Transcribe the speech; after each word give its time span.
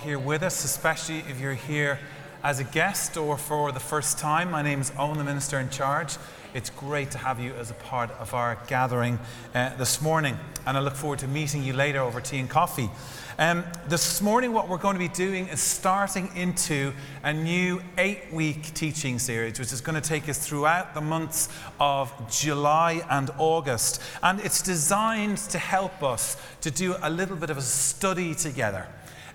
here 0.00 0.18
with 0.18 0.42
us, 0.42 0.64
especially 0.64 1.18
if 1.28 1.38
you're 1.38 1.52
here 1.52 1.98
as 2.42 2.58
a 2.58 2.64
guest 2.64 3.18
or 3.18 3.36
for 3.36 3.70
the 3.70 3.80
first 3.80 4.18
time. 4.18 4.50
My 4.50 4.62
name 4.62 4.80
is 4.80 4.90
Owen, 4.98 5.18
the 5.18 5.24
minister 5.24 5.60
in 5.60 5.68
charge. 5.68 6.16
It's 6.54 6.70
great 6.70 7.10
to 7.10 7.18
have 7.18 7.38
you 7.38 7.52
as 7.52 7.70
a 7.70 7.74
part 7.74 8.10
of 8.12 8.32
our 8.32 8.58
gathering 8.66 9.18
uh, 9.54 9.76
this 9.76 10.00
morning, 10.00 10.38
and 10.66 10.76
I 10.78 10.80
look 10.80 10.94
forward 10.94 11.18
to 11.18 11.28
meeting 11.28 11.62
you 11.62 11.74
later 11.74 12.00
over 12.00 12.18
tea 12.18 12.38
and 12.38 12.48
coffee. 12.48 12.88
Um, 13.38 13.62
this 13.88 14.22
morning, 14.22 14.54
what 14.54 14.70
we're 14.70 14.78
going 14.78 14.94
to 14.94 14.98
be 14.98 15.08
doing 15.08 15.48
is 15.48 15.60
starting 15.60 16.30
into 16.34 16.94
a 17.22 17.34
new 17.34 17.82
eight 17.98 18.32
week 18.32 18.72
teaching 18.72 19.18
series, 19.18 19.58
which 19.58 19.70
is 19.70 19.82
going 19.82 20.00
to 20.00 20.08
take 20.08 20.30
us 20.30 20.38
throughout 20.38 20.94
the 20.94 21.02
months 21.02 21.50
of 21.78 22.10
July 22.30 23.02
and 23.10 23.30
August. 23.38 24.00
And 24.22 24.40
it's 24.40 24.62
designed 24.62 25.38
to 25.50 25.58
help 25.58 26.02
us 26.02 26.38
to 26.62 26.70
do 26.70 26.96
a 27.02 27.10
little 27.10 27.36
bit 27.36 27.50
of 27.50 27.58
a 27.58 27.62
study 27.62 28.34
together. 28.34 28.86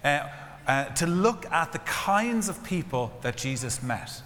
Uh, 0.03 0.27
uh, 0.67 0.85
to 0.85 1.05
look 1.05 1.45
at 1.51 1.71
the 1.71 1.79
kinds 1.79 2.49
of 2.49 2.63
people 2.63 3.11
that 3.21 3.37
Jesus 3.37 3.83
met 3.83 4.21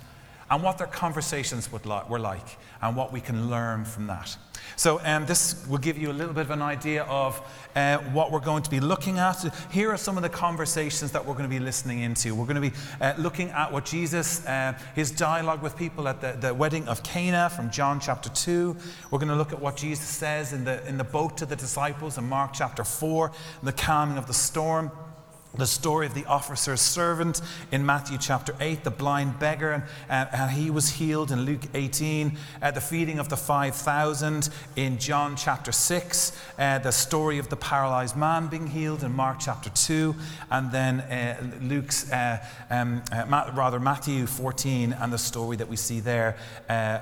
and 0.51 0.63
what 0.63 0.77
their 0.77 0.87
conversations 0.87 1.69
li- 1.71 2.01
were 2.09 2.19
like 2.19 2.57
and 2.81 2.95
what 2.95 3.11
we 3.11 3.21
can 3.21 3.49
learn 3.49 3.85
from 3.85 4.07
that. 4.07 4.35
So, 4.75 5.01
um, 5.03 5.25
this 5.25 5.65
will 5.67 5.77
give 5.77 5.97
you 5.97 6.11
a 6.11 6.13
little 6.13 6.33
bit 6.33 6.41
of 6.41 6.51
an 6.51 6.61
idea 6.61 7.03
of 7.03 7.41
uh, 7.75 7.97
what 7.97 8.31
we're 8.31 8.39
going 8.39 8.63
to 8.63 8.69
be 8.69 8.79
looking 8.79 9.19
at. 9.19 9.43
Here 9.71 9.91
are 9.91 9.97
some 9.97 10.15
of 10.15 10.23
the 10.23 10.29
conversations 10.29 11.11
that 11.11 11.25
we're 11.25 11.33
going 11.33 11.49
to 11.49 11.49
be 11.49 11.59
listening 11.59 11.99
into. 11.99 12.33
We're 12.33 12.45
going 12.45 12.61
to 12.61 12.69
be 12.69 12.75
uh, 13.01 13.13
looking 13.17 13.49
at 13.49 13.71
what 13.71 13.85
Jesus, 13.85 14.45
uh, 14.45 14.77
his 14.95 15.11
dialogue 15.11 15.61
with 15.61 15.75
people 15.75 16.07
at 16.07 16.21
the, 16.21 16.37
the 16.39 16.53
wedding 16.53 16.87
of 16.87 17.03
Cana 17.03 17.49
from 17.49 17.69
John 17.71 17.99
chapter 17.99 18.29
2. 18.29 18.75
We're 19.11 19.19
going 19.19 19.29
to 19.29 19.35
look 19.35 19.51
at 19.51 19.59
what 19.59 19.75
Jesus 19.75 20.07
says 20.07 20.53
in 20.53 20.63
the, 20.63 20.85
in 20.87 20.97
the 20.97 21.03
boat 21.03 21.37
to 21.37 21.45
the 21.45 21.55
disciples 21.55 22.17
in 22.17 22.27
Mark 22.29 22.51
chapter 22.53 22.83
4, 22.83 23.31
the 23.63 23.73
calming 23.73 24.17
of 24.17 24.27
the 24.27 24.33
storm 24.33 24.91
the 25.55 25.65
story 25.65 26.05
of 26.05 26.13
the 26.13 26.25
officer's 26.25 26.79
servant 26.79 27.41
in 27.71 27.85
Matthew 27.85 28.17
chapter 28.17 28.55
8, 28.59 28.83
the 28.83 28.91
blind 28.91 29.39
beggar, 29.39 29.71
and, 29.71 29.83
uh, 30.09 30.27
and 30.31 30.51
he 30.51 30.69
was 30.69 30.89
healed 30.89 31.31
in 31.31 31.41
Luke 31.41 31.63
18, 31.73 32.37
uh, 32.61 32.71
the 32.71 32.81
feeding 32.81 33.17
of 33.17 33.29
the 33.29 33.37
5,000 33.37 34.49
in 34.75 34.97
John 34.99 35.35
chapter 35.35 35.71
6, 35.71 36.31
uh, 36.59 36.79
the 36.79 36.91
story 36.91 37.39
of 37.39 37.49
the 37.49 37.55
paralyzed 37.55 38.15
man 38.15 38.47
being 38.47 38.67
healed 38.67 39.03
in 39.03 39.11
Mark 39.11 39.37
chapter 39.39 39.71
2, 39.71 40.15
and 40.51 40.71
then 40.71 40.99
uh, 41.01 41.51
Luke's, 41.61 42.11
uh, 42.11 42.45
um, 42.69 43.01
uh, 43.11 43.51
rather 43.53 43.79
Matthew 43.79 44.27
14, 44.27 44.93
and 44.93 45.11
the 45.11 45.17
story 45.17 45.57
that 45.57 45.67
we 45.67 45.75
see 45.75 45.99
there 45.99 46.37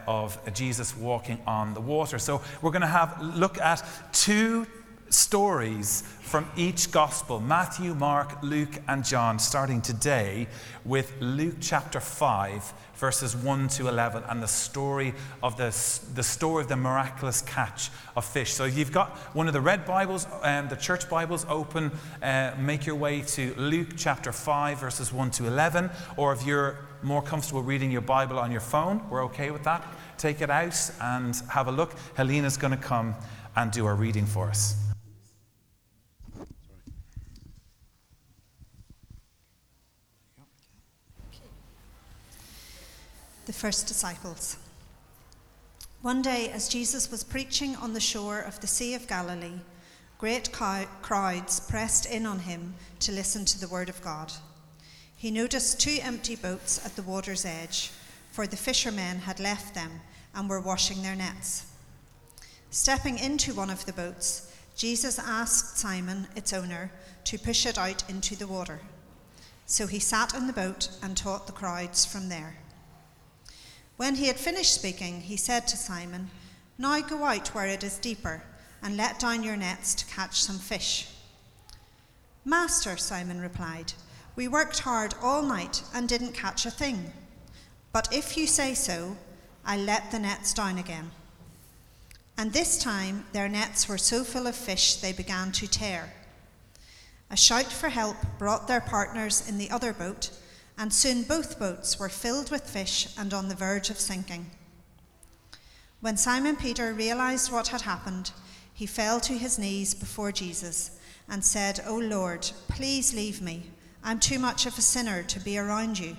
of 0.08 0.40
Jesus 0.54 0.96
walking 0.96 1.40
on 1.46 1.74
the 1.74 1.82
water. 1.82 2.18
So 2.18 2.42
we're 2.62 2.72
going 2.72 2.82
to 2.82 2.88
have 2.88 3.22
look 3.22 3.60
at 3.60 3.84
two 4.14 4.66
stories 5.10 6.04
from 6.22 6.50
each 6.58 6.92
gospel 6.92 7.40
Matthew, 7.40 7.94
Mark, 7.94 8.44
Luke, 8.44 8.82
and 8.88 9.06
John, 9.06 9.40
starting 9.40 9.82
today 9.82 10.48
with 10.84 11.14
Luke 11.22 11.56
chapter 11.62 12.02
5, 12.02 12.74
verses 12.96 13.36
1 13.36 13.70
to 13.70 13.88
11, 13.88 14.24
and 14.28 14.44
the 14.44 14.48
story 14.48 15.14
of 15.42 15.56
the, 15.56 15.70
the 16.16 16.24
story 16.24 16.64
of 16.64 16.70
the 16.70 16.76
miraculous 16.76 17.42
catch 17.42 17.90
of 18.16 18.26
fish. 18.26 18.54
So 18.54 18.66
you've 18.66 18.92
got 18.92 19.12
one 19.34 19.48
of 19.48 19.54
the 19.54 19.62
red 19.62 19.86
Bibles, 19.86 20.28
um, 20.42 20.68
the 20.68 20.76
church 20.76 21.10
Bibles 21.10 21.46
open, 21.48 21.92
uh, 22.22 22.54
make 22.60 22.86
your 22.86 22.96
way 22.96 23.22
to 23.22 23.54
Luke 23.56 23.90
chapter 23.96 24.34
5, 24.34 24.80
verses 24.80 25.14
1 25.14 25.32
to 25.32 25.48
11, 25.48 25.90
or 26.18 26.34
if 26.34 26.46
you're 26.46 26.80
more 27.04 27.22
comfortable 27.22 27.62
reading 27.62 27.92
your 27.92 28.02
Bible 28.02 28.38
on 28.40 28.52
your 28.52 28.62
phone, 28.62 29.08
we're 29.10 29.24
okay 29.26 29.52
with 29.52 29.64
that. 29.64 29.86
Take 30.18 30.42
it 30.42 30.50
out 30.50 30.92
and 31.00 31.36
have 31.50 31.68
a 31.68 31.72
look. 31.72 31.94
Helena's 32.16 32.58
going 32.58 32.72
to 32.72 32.78
come 32.78 33.16
and 33.56 33.72
do 33.72 33.86
our 33.86 33.96
reading 33.96 34.26
for 34.26 34.50
us. 34.50 34.87
The 43.48 43.54
first 43.54 43.88
disciples. 43.88 44.58
One 46.02 46.22
day, 46.22 46.50
as 46.50 46.68
Jesus 46.68 47.10
was 47.10 47.24
preaching 47.24 47.78
on 47.78 47.94
the 47.94 48.00
shore 48.02 48.40
of 48.40 48.60
the 48.60 48.68
Sea 48.68 48.94
of 48.94 49.08
Galilee, 49.08 49.62
great 50.18 50.52
crowds 50.52 51.62
pressed 51.62 52.06
in 52.06 52.26
on 52.26 52.40
him 52.40 52.76
to 53.00 53.14
listen 53.14 53.46
to 53.46 53.60
the 53.60 53.70
word 53.70 53.88
of 53.88 54.02
God. 54.02 54.34
He 55.16 55.32
noticed 55.32 55.80
two 55.80 55.98
empty 56.02 56.36
boats 56.36 56.86
at 56.86 56.98
the 56.98 57.04
water's 57.04 57.46
edge, 57.46 57.92
for 58.34 58.46
the 58.46 58.58
fishermen 58.58 59.20
had 59.20 59.40
left 59.40 59.74
them 59.74 60.02
and 60.36 60.50
were 60.50 60.60
washing 60.60 61.02
their 61.02 61.16
nets. 61.16 61.72
Stepping 62.70 63.18
into 63.18 63.54
one 63.54 63.70
of 63.70 63.86
the 63.86 63.94
boats, 63.94 64.54
Jesus 64.76 65.18
asked 65.18 65.78
Simon, 65.78 66.28
its 66.36 66.52
owner, 66.52 66.92
to 67.24 67.40
push 67.40 67.66
it 67.66 67.78
out 67.78 68.04
into 68.10 68.36
the 68.36 68.46
water. 68.46 68.82
So 69.66 69.88
he 69.88 70.00
sat 70.00 70.34
in 70.34 70.48
the 70.48 70.54
boat 70.54 70.90
and 71.02 71.16
taught 71.16 71.48
the 71.48 71.54
crowds 71.54 72.06
from 72.06 72.28
there. 72.28 72.58
When 73.98 74.16
he 74.16 74.28
had 74.28 74.38
finished 74.38 74.74
speaking, 74.74 75.22
he 75.22 75.38
said 75.38 75.68
to 75.68 75.78
Simon, 75.78 76.30
Now 76.78 77.02
go 77.02 77.24
out 77.24 77.50
where 77.50 77.68
it 77.68 77.84
is 77.84 77.98
deeper, 77.98 78.44
and 78.82 78.96
let 78.96 79.20
down 79.20 79.44
your 79.44 79.58
nets 79.58 79.96
to 79.96 80.06
catch 80.06 80.42
some 80.42 80.60
fish. 80.60 81.08
Master, 82.46 82.96
Simon 82.96 83.42
replied, 83.42 83.94
We 84.36 84.48
worked 84.48 84.80
hard 84.80 85.16
all 85.22 85.42
night 85.42 85.82
and 85.94 86.08
didn't 86.08 86.34
catch 86.34 86.66
a 86.66 86.72
thing. 86.72 87.12
But 87.92 88.14
if 88.14 88.38
you 88.38 88.46
say 88.46 88.76
so, 88.76 89.18
I'll 89.66 89.80
let 89.80 90.12
the 90.12 90.20
nets 90.20 90.54
down 90.54 90.78
again. 90.78 91.10
And 92.38 92.54
this 92.54 92.78
time 92.78 93.26
their 93.34 93.50
nets 93.50 93.90
were 93.90 93.98
so 93.98 94.24
full 94.24 94.46
of 94.46 94.56
fish 94.56 94.98
they 94.98 95.12
began 95.12 95.52
to 95.54 95.68
tear. 95.68 96.14
A 97.32 97.36
shout 97.36 97.66
for 97.74 97.90
help 97.90 98.16
brought 98.38 98.68
their 98.68 98.80
partners 98.80 99.50
in 99.50 99.58
the 99.58 99.72
other 99.72 99.92
boat 99.92 100.30
and 100.78 100.94
soon 100.94 101.24
both 101.24 101.60
boats 101.60 102.00
were 102.00 102.10
filled 102.10 102.52
with 102.52 102.70
fish 102.70 103.08
and 103.18 103.34
on 103.34 103.50
the 103.50 103.56
verge 103.56 103.90
of 103.90 104.00
sinking. 104.00 104.46
When 106.00 106.18
Simon 106.18 106.56
Peter 106.56 106.94
realized 106.94 107.52
what 107.52 107.70
had 107.70 107.82
happened, 107.82 108.32
he 108.74 108.86
fell 108.86 109.20
to 109.22 109.34
his 109.34 109.58
knees 109.58 109.96
before 109.96 110.32
Jesus 110.32 110.92
and 111.28 111.44
said, 111.44 111.82
O 111.88 111.98
Lord, 111.98 112.50
please 112.68 113.14
leave 113.14 113.42
me. 113.42 113.72
I'm 114.04 114.20
too 114.20 114.38
much 114.38 114.66
of 114.66 114.78
a 114.78 114.82
sinner 114.82 115.24
to 115.24 115.40
be 115.40 115.58
around 115.58 115.98
you. 115.98 116.16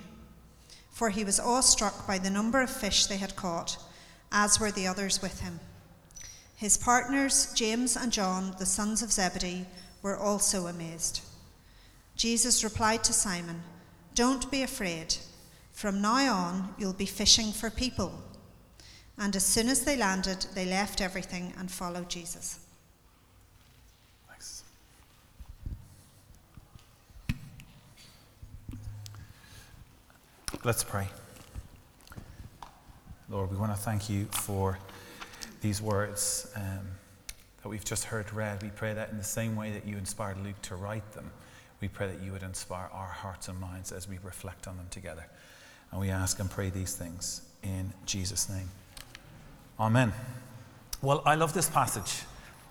For 0.91 1.09
he 1.09 1.23
was 1.23 1.39
awestruck 1.39 2.05
by 2.05 2.17
the 2.17 2.29
number 2.29 2.61
of 2.61 2.69
fish 2.69 3.05
they 3.05 3.17
had 3.17 3.37
caught, 3.37 3.77
as 4.31 4.59
were 4.59 4.71
the 4.71 4.85
others 4.85 5.21
with 5.21 5.39
him. 5.39 5.61
His 6.57 6.77
partners, 6.77 7.53
James 7.53 7.95
and 7.95 8.11
John, 8.11 8.53
the 8.59 8.65
sons 8.65 9.01
of 9.01 9.13
Zebedee, 9.13 9.65
were 10.01 10.17
also 10.17 10.67
amazed. 10.67 11.21
Jesus 12.17 12.65
replied 12.65 13.05
to 13.05 13.13
Simon, 13.13 13.63
don't 14.19 14.51
be 14.51 14.63
afraid. 14.63 15.15
From 15.71 16.01
now 16.01 16.33
on, 16.33 16.75
you'll 16.77 16.91
be 16.91 17.05
fishing 17.05 17.53
for 17.53 17.69
people. 17.69 18.11
And 19.17 19.33
as 19.33 19.45
soon 19.45 19.69
as 19.69 19.85
they 19.85 19.95
landed, 19.95 20.45
they 20.53 20.65
left 20.65 20.99
everything 20.99 21.53
and 21.57 21.71
followed 21.71 22.09
Jesus. 22.09 22.59
Thanks. 24.27 24.65
Let's 30.65 30.83
pray. 30.83 31.07
Lord, 33.29 33.49
we 33.49 33.55
want 33.55 33.71
to 33.71 33.77
thank 33.77 34.09
you 34.09 34.25
for 34.31 34.77
these 35.61 35.81
words 35.81 36.51
um, 36.57 36.85
that 37.63 37.69
we've 37.69 37.85
just 37.85 38.03
heard 38.03 38.33
read. 38.33 38.61
We 38.63 38.69
pray 38.69 38.93
that 38.93 39.11
in 39.11 39.17
the 39.17 39.23
same 39.23 39.55
way 39.55 39.71
that 39.71 39.87
you 39.87 39.95
inspired 39.95 40.43
Luke 40.43 40.61
to 40.63 40.75
write 40.75 41.09
them, 41.13 41.31
we 41.81 41.87
pray 41.87 42.07
that 42.07 42.21
you 42.21 42.31
would 42.31 42.43
inspire 42.43 42.89
our 42.91 43.07
hearts 43.07 43.47
and 43.47 43.59
minds 43.59 43.91
as 43.91 44.07
we 44.07 44.17
reflect 44.23 44.67
on 44.67 44.77
them 44.77 44.87
together. 44.91 45.25
And 45.91 46.01
we 46.01 46.09
ask 46.09 46.39
and 46.39 46.49
pray 46.49 46.69
these 46.69 46.95
things 46.95 47.41
in 47.63 47.93
Jesus' 48.05 48.49
name. 48.49 48.69
Amen. 49.79 50.11
Well, 51.01 51.23
I 51.25 51.35
love 51.35 51.53
this 51.53 51.69
passage. 51.69 52.23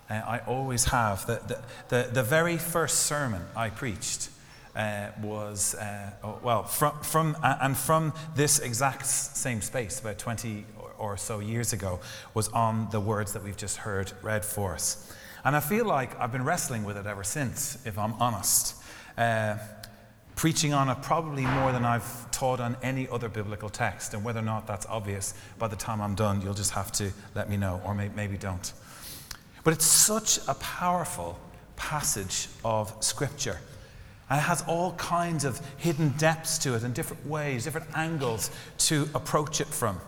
Uh, 0.09 0.13
I 0.13 0.39
always 0.47 0.85
have. 0.85 1.25
The, 1.25 1.41
the, 1.47 1.59
the, 1.89 2.09
the, 2.13 2.23
very 2.23 2.57
first 2.57 3.01
sermon 3.01 3.41
I 3.55 3.69
preached 3.69 4.29
uh, 4.75 5.09
was, 5.21 5.75
uh, 5.75 6.11
oh, 6.23 6.39
well, 6.43 6.63
from, 6.63 6.99
from, 7.01 7.35
and 7.43 7.75
from 7.75 8.13
this 8.35 8.59
exact 8.59 9.05
same 9.05 9.61
space, 9.61 9.99
about 9.99 10.19
20 10.19 10.65
or, 10.79 10.91
or 10.97 11.17
so 11.17 11.39
years 11.39 11.73
ago, 11.73 11.99
was 12.33 12.47
on 12.49 12.87
the 12.91 12.99
words 12.99 13.33
that 13.33 13.43
we've 13.43 13.57
just 13.57 13.77
heard 13.77 14.11
read 14.21 14.45
for 14.45 14.73
us. 14.73 15.11
And 15.43 15.55
I 15.55 15.59
feel 15.59 15.85
like 15.85 16.19
I've 16.19 16.31
been 16.31 16.45
wrestling 16.45 16.83
with 16.83 16.97
it 16.97 17.07
ever 17.07 17.23
since, 17.23 17.77
if 17.85 17.97
I'm 17.97 18.13
honest 18.13 18.75
uh, 19.19 19.57
preaching 20.35 20.73
on 20.73 20.87
it 20.89 21.01
probably 21.01 21.45
more 21.45 21.73
than 21.73 21.83
I've 21.83 22.31
taught 22.31 22.61
on 22.61 22.77
any 22.81 23.07
other 23.09 23.27
biblical 23.27 23.69
text. 23.69 24.13
And 24.13 24.23
whether 24.23 24.39
or 24.39 24.43
not 24.43 24.65
that's 24.65 24.85
obvious, 24.85 25.33
by 25.59 25.67
the 25.67 25.75
time 25.75 26.01
I'm 26.01 26.15
done, 26.15 26.41
you'll 26.41 26.53
just 26.53 26.71
have 26.71 26.91
to 26.93 27.11
let 27.35 27.49
me 27.49 27.57
know, 27.57 27.81
or 27.85 27.93
may- 27.93 28.09
maybe 28.15 28.37
don't. 28.37 28.71
But 29.65 29.73
it's 29.73 29.85
such 29.85 30.39
a 30.47 30.53
powerful 30.55 31.37
passage 31.75 32.47
of 32.63 32.95
Scripture. 33.01 33.59
And 34.29 34.39
it 34.39 34.43
has 34.43 34.63
all 34.67 34.93
kinds 34.93 35.43
of 35.43 35.59
hidden 35.77 36.09
depths 36.17 36.57
to 36.59 36.75
it 36.75 36.83
and 36.83 36.93
different 36.93 37.27
ways, 37.27 37.65
different 37.65 37.87
angles 37.95 38.51
to 38.77 39.09
approach 39.13 39.59
it 39.59 39.67
from. 39.67 39.99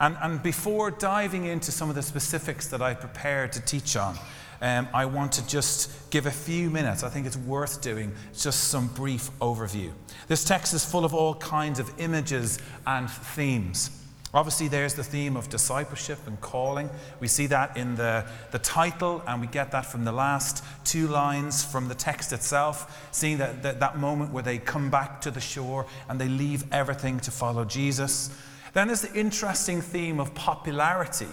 And, 0.00 0.16
and 0.20 0.42
before 0.42 0.90
diving 0.90 1.44
into 1.44 1.70
some 1.70 1.88
of 1.88 1.94
the 1.94 2.02
specifics 2.02 2.66
that 2.68 2.82
I 2.82 2.94
prepared 2.94 3.52
to 3.52 3.60
teach 3.60 3.96
on, 3.96 4.18
um, 4.60 4.88
I 4.92 5.04
want 5.06 5.32
to 5.32 5.46
just 5.46 6.10
give 6.10 6.26
a 6.26 6.30
few 6.30 6.70
minutes. 6.70 7.02
I 7.02 7.08
think 7.08 7.26
it's 7.26 7.36
worth 7.36 7.80
doing 7.80 8.12
just 8.36 8.64
some 8.64 8.88
brief 8.88 9.30
overview. 9.40 9.92
This 10.26 10.44
text 10.44 10.74
is 10.74 10.84
full 10.84 11.04
of 11.04 11.14
all 11.14 11.34
kinds 11.34 11.78
of 11.78 11.90
images 12.00 12.58
and 12.86 13.08
themes. 13.10 13.90
Obviously, 14.34 14.68
there's 14.68 14.92
the 14.92 15.04
theme 15.04 15.38
of 15.38 15.48
discipleship 15.48 16.18
and 16.26 16.38
calling. 16.42 16.90
We 17.18 17.28
see 17.28 17.46
that 17.46 17.78
in 17.78 17.94
the, 17.94 18.26
the 18.50 18.58
title, 18.58 19.22
and 19.26 19.40
we 19.40 19.46
get 19.46 19.70
that 19.72 19.86
from 19.86 20.04
the 20.04 20.12
last 20.12 20.62
two 20.84 21.08
lines 21.08 21.64
from 21.64 21.88
the 21.88 21.94
text 21.94 22.32
itself, 22.34 23.08
seeing 23.10 23.38
that, 23.38 23.62
that, 23.62 23.80
that 23.80 23.96
moment 23.96 24.32
where 24.32 24.42
they 24.42 24.58
come 24.58 24.90
back 24.90 25.22
to 25.22 25.30
the 25.30 25.40
shore 25.40 25.86
and 26.10 26.20
they 26.20 26.28
leave 26.28 26.64
everything 26.72 27.20
to 27.20 27.30
follow 27.30 27.64
Jesus. 27.64 28.28
Then 28.74 28.88
there's 28.88 29.00
the 29.00 29.14
interesting 29.18 29.80
theme 29.80 30.20
of 30.20 30.34
popularity. 30.34 31.28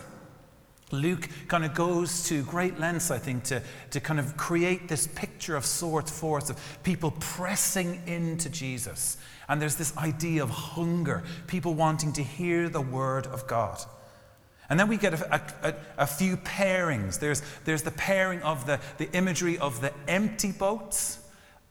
Luke 1.01 1.29
kind 1.47 1.65
of 1.65 1.73
goes 1.73 2.23
to 2.29 2.43
great 2.43 2.79
lengths, 2.79 3.11
I 3.11 3.17
think, 3.17 3.43
to, 3.45 3.61
to 3.91 3.99
kind 3.99 4.19
of 4.19 4.37
create 4.37 4.87
this 4.87 5.07
picture 5.07 5.55
of 5.55 5.65
sorts 5.65 6.11
forth 6.11 6.49
of 6.49 6.79
people 6.83 7.11
pressing 7.19 8.01
into 8.07 8.49
Jesus. 8.49 9.17
And 9.47 9.61
there's 9.61 9.75
this 9.75 9.95
idea 9.97 10.43
of 10.43 10.49
hunger, 10.49 11.23
people 11.47 11.73
wanting 11.73 12.13
to 12.13 12.23
hear 12.23 12.69
the 12.69 12.81
word 12.81 13.27
of 13.27 13.47
God. 13.47 13.79
And 14.69 14.79
then 14.79 14.87
we 14.87 14.97
get 14.97 15.13
a, 15.13 15.41
a, 15.63 15.75
a, 15.99 16.07
few 16.07 16.37
pairings. 16.37 17.19
There's, 17.19 17.43
there's 17.65 17.83
the 17.83 17.91
pairing 17.91 18.41
of 18.41 18.65
the, 18.65 18.79
the 18.97 19.11
imagery 19.11 19.59
of 19.59 19.79
the 19.81 19.93
empty 20.07 20.51
boats, 20.51 21.19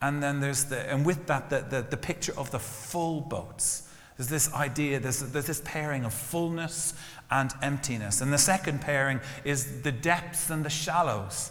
and 0.01 0.23
then 0.23 0.41
there's 0.41 0.65
the, 0.65 0.89
and 0.93 1.05
with 1.05 1.27
that, 1.27 1.51
the, 1.51 1.65
the, 1.69 1.83
the 1.83 1.97
picture 1.97 2.33
of 2.37 2.53
the 2.53 2.61
full 2.61 3.21
boats. 3.21 3.89
There's 4.17 4.29
this 4.29 4.53
idea, 4.55 5.01
there's, 5.01 5.21
there's 5.21 5.47
this 5.47 5.63
pairing 5.65 6.05
of 6.05 6.15
fullness 6.15 6.95
and 7.35 7.53
emptiness. 7.63 8.21
And 8.21 8.33
the 8.33 8.39
second 8.39 8.81
pairing 8.81 9.21
is 9.45 9.83
the 9.83 9.91
depths 9.91 10.51
and 10.51 10.65
the 10.65 10.71
shallows. 10.71 11.51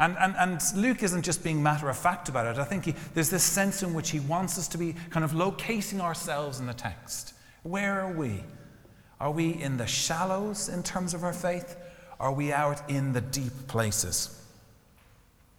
And, 0.00 0.16
and, 0.18 0.34
and 0.36 0.60
Luke 0.74 1.04
isn't 1.04 1.22
just 1.22 1.44
being 1.44 1.62
matter 1.62 1.88
of 1.88 1.96
fact 1.96 2.28
about 2.28 2.46
it. 2.46 2.58
I 2.58 2.64
think 2.64 2.84
he, 2.84 2.94
there's 3.14 3.30
this 3.30 3.44
sense 3.44 3.84
in 3.84 3.94
which 3.94 4.10
he 4.10 4.18
wants 4.18 4.58
us 4.58 4.66
to 4.68 4.78
be 4.78 4.94
kind 5.10 5.24
of 5.24 5.34
locating 5.34 6.00
ourselves 6.00 6.58
in 6.58 6.66
the 6.66 6.74
text. 6.74 7.34
Where 7.62 8.00
are 8.00 8.12
we? 8.12 8.42
Are 9.20 9.30
we 9.30 9.50
in 9.50 9.76
the 9.76 9.86
shallows 9.86 10.68
in 10.68 10.82
terms 10.82 11.14
of 11.14 11.22
our 11.22 11.32
faith? 11.32 11.76
Are 12.18 12.32
we 12.32 12.52
out 12.52 12.90
in 12.90 13.12
the 13.12 13.20
deep 13.20 13.68
places? 13.68 14.34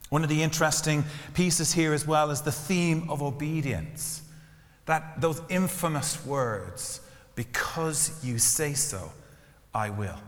One 0.09 0.23
of 0.23 0.29
the 0.29 0.43
interesting 0.43 1.05
pieces 1.33 1.71
here 1.71 1.93
as 1.93 2.05
well 2.05 2.29
is 2.29 2.41
the 2.41 2.51
theme 2.51 3.09
of 3.09 3.21
obedience. 3.21 4.21
That 4.85 5.21
those 5.21 5.41
infamous 5.47 6.25
words, 6.25 6.99
because 7.35 8.19
you 8.23 8.37
say 8.37 8.73
so, 8.73 9.11
I 9.73 9.89
will. 9.89 10.19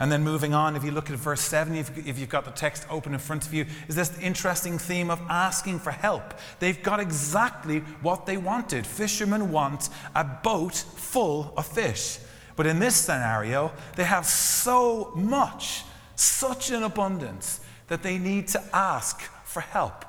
And 0.00 0.10
then 0.10 0.24
moving 0.24 0.54
on, 0.54 0.76
if 0.76 0.82
you 0.82 0.92
look 0.92 1.10
at 1.10 1.16
verse 1.16 1.42
7, 1.42 1.76
if, 1.76 2.18
you've 2.18 2.30
got 2.30 2.46
the 2.46 2.50
text 2.50 2.86
open 2.88 3.12
in 3.12 3.18
front 3.20 3.46
of 3.46 3.52
you, 3.52 3.66
is 3.86 3.94
this 3.94 4.18
interesting 4.18 4.78
theme 4.78 5.10
of 5.10 5.20
asking 5.28 5.78
for 5.78 5.90
help. 5.90 6.34
They've 6.58 6.82
got 6.82 7.00
exactly 7.00 7.80
what 8.00 8.24
they 8.24 8.38
wanted. 8.38 8.86
Fishermen 8.86 9.52
want 9.52 9.90
a 10.14 10.24
boat 10.24 10.74
full 10.74 11.52
of 11.54 11.66
fish. 11.66 12.18
But 12.56 12.66
in 12.66 12.78
this 12.78 12.96
scenario, 12.96 13.72
they 13.96 14.04
have 14.04 14.24
so 14.24 15.12
much, 15.14 15.84
such 16.16 16.70
an 16.70 16.82
abundance, 16.82 17.60
that 17.88 18.02
they 18.02 18.16
need 18.16 18.48
to 18.48 18.62
ask 18.72 19.20
for 19.44 19.60
help. 19.60 20.06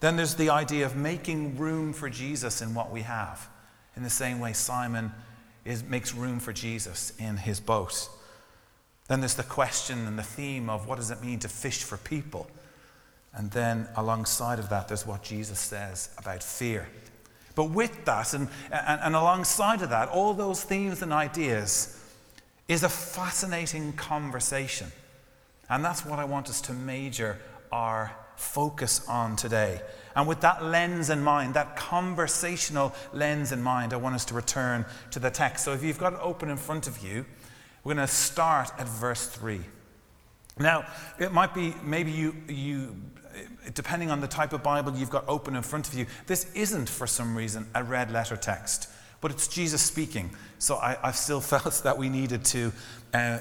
Then 0.00 0.16
there's 0.16 0.34
the 0.34 0.50
idea 0.50 0.84
of 0.84 0.96
making 0.96 1.56
room 1.56 1.94
for 1.94 2.10
Jesus 2.10 2.60
in 2.60 2.74
what 2.74 2.90
we 2.90 3.02
have. 3.02 3.48
In 4.00 4.04
the 4.04 4.08
same 4.08 4.40
way, 4.40 4.54
Simon 4.54 5.12
is, 5.66 5.84
makes 5.84 6.14
room 6.14 6.40
for 6.40 6.54
Jesus 6.54 7.12
in 7.18 7.36
his 7.36 7.60
boat. 7.60 8.08
Then 9.08 9.20
there's 9.20 9.34
the 9.34 9.42
question 9.42 10.06
and 10.06 10.18
the 10.18 10.22
theme 10.22 10.70
of 10.70 10.88
what 10.88 10.96
does 10.96 11.10
it 11.10 11.22
mean 11.22 11.38
to 11.40 11.50
fish 11.50 11.82
for 11.82 11.98
people? 11.98 12.48
And 13.34 13.50
then 13.50 13.88
alongside 13.96 14.58
of 14.58 14.70
that, 14.70 14.88
there's 14.88 15.06
what 15.06 15.22
Jesus 15.22 15.58
says 15.58 16.08
about 16.16 16.42
fear. 16.42 16.88
But 17.54 17.64
with 17.64 18.06
that, 18.06 18.32
and, 18.32 18.48
and, 18.72 19.02
and 19.02 19.14
alongside 19.14 19.82
of 19.82 19.90
that, 19.90 20.08
all 20.08 20.32
those 20.32 20.64
themes 20.64 21.02
and 21.02 21.12
ideas 21.12 22.02
is 22.68 22.82
a 22.84 22.88
fascinating 22.88 23.92
conversation. 23.92 24.90
And 25.68 25.84
that's 25.84 26.06
what 26.06 26.18
I 26.18 26.24
want 26.24 26.48
us 26.48 26.62
to 26.62 26.72
major 26.72 27.38
our 27.70 28.16
focus 28.40 29.06
on 29.06 29.36
today. 29.36 29.80
And 30.16 30.26
with 30.26 30.40
that 30.40 30.64
lens 30.64 31.10
in 31.10 31.22
mind, 31.22 31.54
that 31.54 31.76
conversational 31.76 32.94
lens 33.12 33.52
in 33.52 33.62
mind, 33.62 33.92
I 33.92 33.96
want 33.96 34.14
us 34.14 34.24
to 34.26 34.34
return 34.34 34.84
to 35.12 35.18
the 35.18 35.30
text. 35.30 35.64
So 35.64 35.72
if 35.72 35.84
you've 35.84 35.98
got 35.98 36.14
it 36.14 36.18
open 36.22 36.50
in 36.50 36.56
front 36.56 36.88
of 36.88 37.02
you, 37.04 37.24
we're 37.84 37.94
going 37.94 38.06
to 38.06 38.12
start 38.12 38.70
at 38.78 38.88
verse 38.88 39.26
3. 39.26 39.60
Now, 40.58 40.84
it 41.18 41.32
might 41.32 41.54
be 41.54 41.74
maybe 41.82 42.10
you, 42.10 42.34
you, 42.48 42.96
depending 43.74 44.10
on 44.10 44.20
the 44.20 44.26
type 44.26 44.52
of 44.52 44.62
Bible 44.62 44.94
you've 44.96 45.10
got 45.10 45.28
open 45.28 45.54
in 45.54 45.62
front 45.62 45.88
of 45.88 45.94
you, 45.94 46.06
this 46.26 46.52
isn't 46.54 46.88
for 46.88 47.06
some 47.06 47.36
reason 47.36 47.66
a 47.74 47.84
red 47.84 48.10
letter 48.10 48.36
text, 48.36 48.90
but 49.20 49.30
it's 49.30 49.48
Jesus 49.48 49.80
speaking. 49.80 50.30
So 50.58 50.76
I, 50.76 50.98
I 51.02 51.12
still 51.12 51.40
felt 51.52 51.82
that 51.84 51.96
we 51.96 52.08
needed 52.08 52.44
to, 52.46 52.72
uh, 53.14 53.38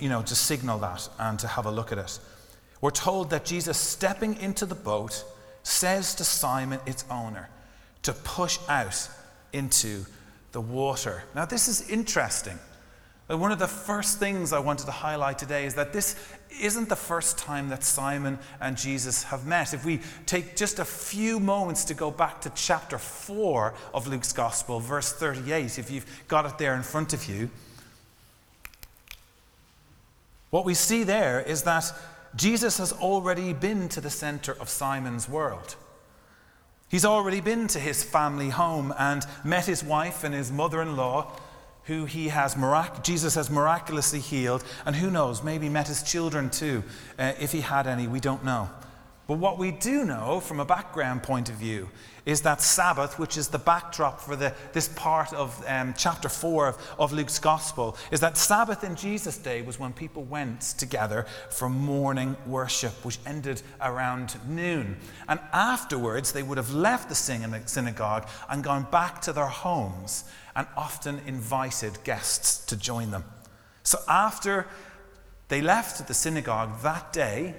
you 0.00 0.08
know, 0.08 0.22
to 0.22 0.34
signal 0.34 0.78
that 0.78 1.08
and 1.18 1.38
to 1.40 1.46
have 1.46 1.66
a 1.66 1.70
look 1.70 1.92
at 1.92 1.98
it. 1.98 2.18
We're 2.80 2.90
told 2.90 3.30
that 3.30 3.44
Jesus, 3.44 3.76
stepping 3.76 4.40
into 4.40 4.66
the 4.66 4.74
boat, 4.74 5.24
says 5.62 6.14
to 6.16 6.24
Simon, 6.24 6.80
its 6.86 7.04
owner, 7.10 7.48
to 8.02 8.12
push 8.12 8.58
out 8.68 9.08
into 9.52 10.04
the 10.52 10.60
water. 10.60 11.24
Now, 11.34 11.44
this 11.44 11.68
is 11.68 11.90
interesting. 11.90 12.58
One 13.26 13.52
of 13.52 13.58
the 13.58 13.68
first 13.68 14.18
things 14.18 14.54
I 14.54 14.58
wanted 14.58 14.86
to 14.86 14.92
highlight 14.92 15.38
today 15.38 15.66
is 15.66 15.74
that 15.74 15.92
this 15.92 16.16
isn't 16.62 16.88
the 16.88 16.96
first 16.96 17.36
time 17.36 17.68
that 17.68 17.84
Simon 17.84 18.38
and 18.58 18.74
Jesus 18.74 19.24
have 19.24 19.44
met. 19.46 19.74
If 19.74 19.84
we 19.84 20.00
take 20.24 20.56
just 20.56 20.78
a 20.78 20.84
few 20.84 21.38
moments 21.38 21.84
to 21.86 21.94
go 21.94 22.10
back 22.10 22.40
to 22.42 22.50
chapter 22.54 22.96
4 22.96 23.74
of 23.92 24.06
Luke's 24.06 24.32
Gospel, 24.32 24.80
verse 24.80 25.12
38, 25.12 25.78
if 25.78 25.90
you've 25.90 26.06
got 26.26 26.46
it 26.46 26.56
there 26.56 26.74
in 26.74 26.82
front 26.82 27.12
of 27.12 27.28
you, 27.28 27.50
what 30.48 30.64
we 30.64 30.72
see 30.72 31.04
there 31.04 31.40
is 31.40 31.64
that 31.64 31.92
Jesus 32.36 32.78
has 32.78 32.92
already 32.92 33.52
been 33.52 33.88
to 33.90 34.00
the 34.00 34.10
center 34.10 34.52
of 34.52 34.68
Simon's 34.68 35.28
world. 35.28 35.76
He's 36.88 37.04
already 37.04 37.40
been 37.40 37.66
to 37.68 37.78
his 37.78 38.02
family 38.02 38.48
home 38.48 38.94
and 38.98 39.24
met 39.44 39.66
his 39.66 39.84
wife 39.84 40.24
and 40.24 40.34
his 40.34 40.50
mother 40.50 40.80
in 40.80 40.96
law, 40.96 41.32
who 41.84 42.04
he 42.04 42.28
has 42.28 42.56
mirac- 42.56 43.02
Jesus 43.02 43.34
has 43.34 43.50
miraculously 43.50 44.20
healed, 44.20 44.64
and 44.86 44.96
who 44.96 45.10
knows, 45.10 45.42
maybe 45.42 45.68
met 45.68 45.88
his 45.88 46.02
children 46.02 46.50
too, 46.50 46.82
uh, 47.18 47.32
if 47.38 47.52
he 47.52 47.60
had 47.60 47.86
any, 47.86 48.06
we 48.06 48.20
don't 48.20 48.44
know. 48.44 48.70
But 49.28 49.34
what 49.34 49.58
we 49.58 49.72
do 49.72 50.06
know 50.06 50.40
from 50.40 50.58
a 50.58 50.64
background 50.64 51.22
point 51.22 51.50
of 51.50 51.56
view 51.56 51.90
is 52.24 52.40
that 52.42 52.62
Sabbath, 52.62 53.18
which 53.18 53.36
is 53.36 53.48
the 53.48 53.58
backdrop 53.58 54.22
for 54.22 54.36
the, 54.36 54.54
this 54.72 54.88
part 54.88 55.34
of 55.34 55.62
um, 55.68 55.92
chapter 55.98 56.30
4 56.30 56.68
of, 56.68 56.94
of 56.98 57.12
Luke's 57.12 57.38
Gospel, 57.38 57.94
is 58.10 58.20
that 58.20 58.38
Sabbath 58.38 58.84
in 58.84 58.96
Jesus' 58.96 59.36
day 59.36 59.60
was 59.60 59.78
when 59.78 59.92
people 59.92 60.24
went 60.24 60.62
together 60.62 61.26
for 61.50 61.68
morning 61.68 62.38
worship, 62.46 63.04
which 63.04 63.18
ended 63.26 63.60
around 63.82 64.36
noon. 64.48 64.96
And 65.28 65.40
afterwards, 65.52 66.32
they 66.32 66.42
would 66.42 66.56
have 66.56 66.72
left 66.72 67.10
the 67.10 67.14
synagogue 67.14 68.26
and 68.48 68.64
gone 68.64 68.86
back 68.90 69.20
to 69.22 69.34
their 69.34 69.46
homes 69.46 70.24
and 70.56 70.66
often 70.74 71.20
invited 71.26 72.02
guests 72.02 72.64
to 72.64 72.78
join 72.78 73.10
them. 73.10 73.24
So 73.82 73.98
after 74.08 74.66
they 75.48 75.60
left 75.60 76.08
the 76.08 76.14
synagogue 76.14 76.80
that 76.80 77.12
day, 77.12 77.56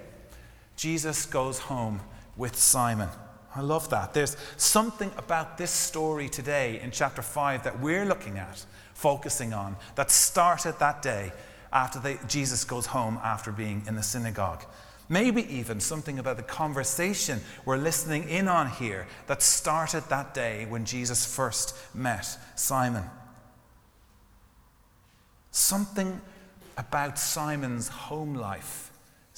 Jesus 0.79 1.25
goes 1.25 1.59
home 1.59 2.00
with 2.38 2.55
Simon. 2.55 3.09
I 3.53 3.59
love 3.59 3.89
that. 3.89 4.13
There's 4.13 4.38
something 4.55 5.12
about 5.17 5.57
this 5.57 5.71
story 5.71 6.29
today 6.29 6.79
in 6.81 6.91
chapter 6.91 7.21
5 7.21 7.65
that 7.65 7.81
we're 7.81 8.05
looking 8.05 8.38
at, 8.38 8.65
focusing 8.93 9.51
on, 9.51 9.75
that 9.95 10.09
started 10.09 10.79
that 10.79 11.01
day 11.01 11.33
after 11.74 12.17
Jesus 12.29 12.63
goes 12.63 12.86
home 12.86 13.19
after 13.21 13.51
being 13.51 13.83
in 13.89 13.95
the 13.95 14.01
synagogue. 14.01 14.63
Maybe 15.09 15.53
even 15.53 15.81
something 15.81 16.17
about 16.17 16.38
the 16.38 16.43
conversation 16.43 17.41
we're 17.65 17.75
listening 17.75 18.29
in 18.29 18.48
on 18.48 18.69
here 18.69 19.05
that 19.27 19.41
started 19.41 20.05
that 20.07 20.33
day 20.33 20.65
when 20.69 20.86
Jesus 20.86 21.25
first 21.25 21.75
met 21.93 22.25
Simon. 22.55 23.03
Something 25.51 26.21
about 26.77 27.19
Simon's 27.19 27.89
home 27.89 28.33
life 28.33 28.88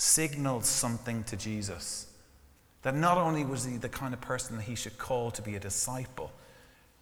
signaled 0.01 0.65
something 0.65 1.23
to 1.25 1.37
Jesus. 1.37 2.07
That 2.81 2.95
not 2.95 3.19
only 3.19 3.45
was 3.45 3.65
he 3.65 3.77
the 3.77 3.87
kind 3.87 4.15
of 4.15 4.19
person 4.19 4.57
that 4.57 4.63
he 4.63 4.73
should 4.73 4.97
call 4.97 5.29
to 5.29 5.43
be 5.43 5.55
a 5.55 5.59
disciple, 5.59 6.31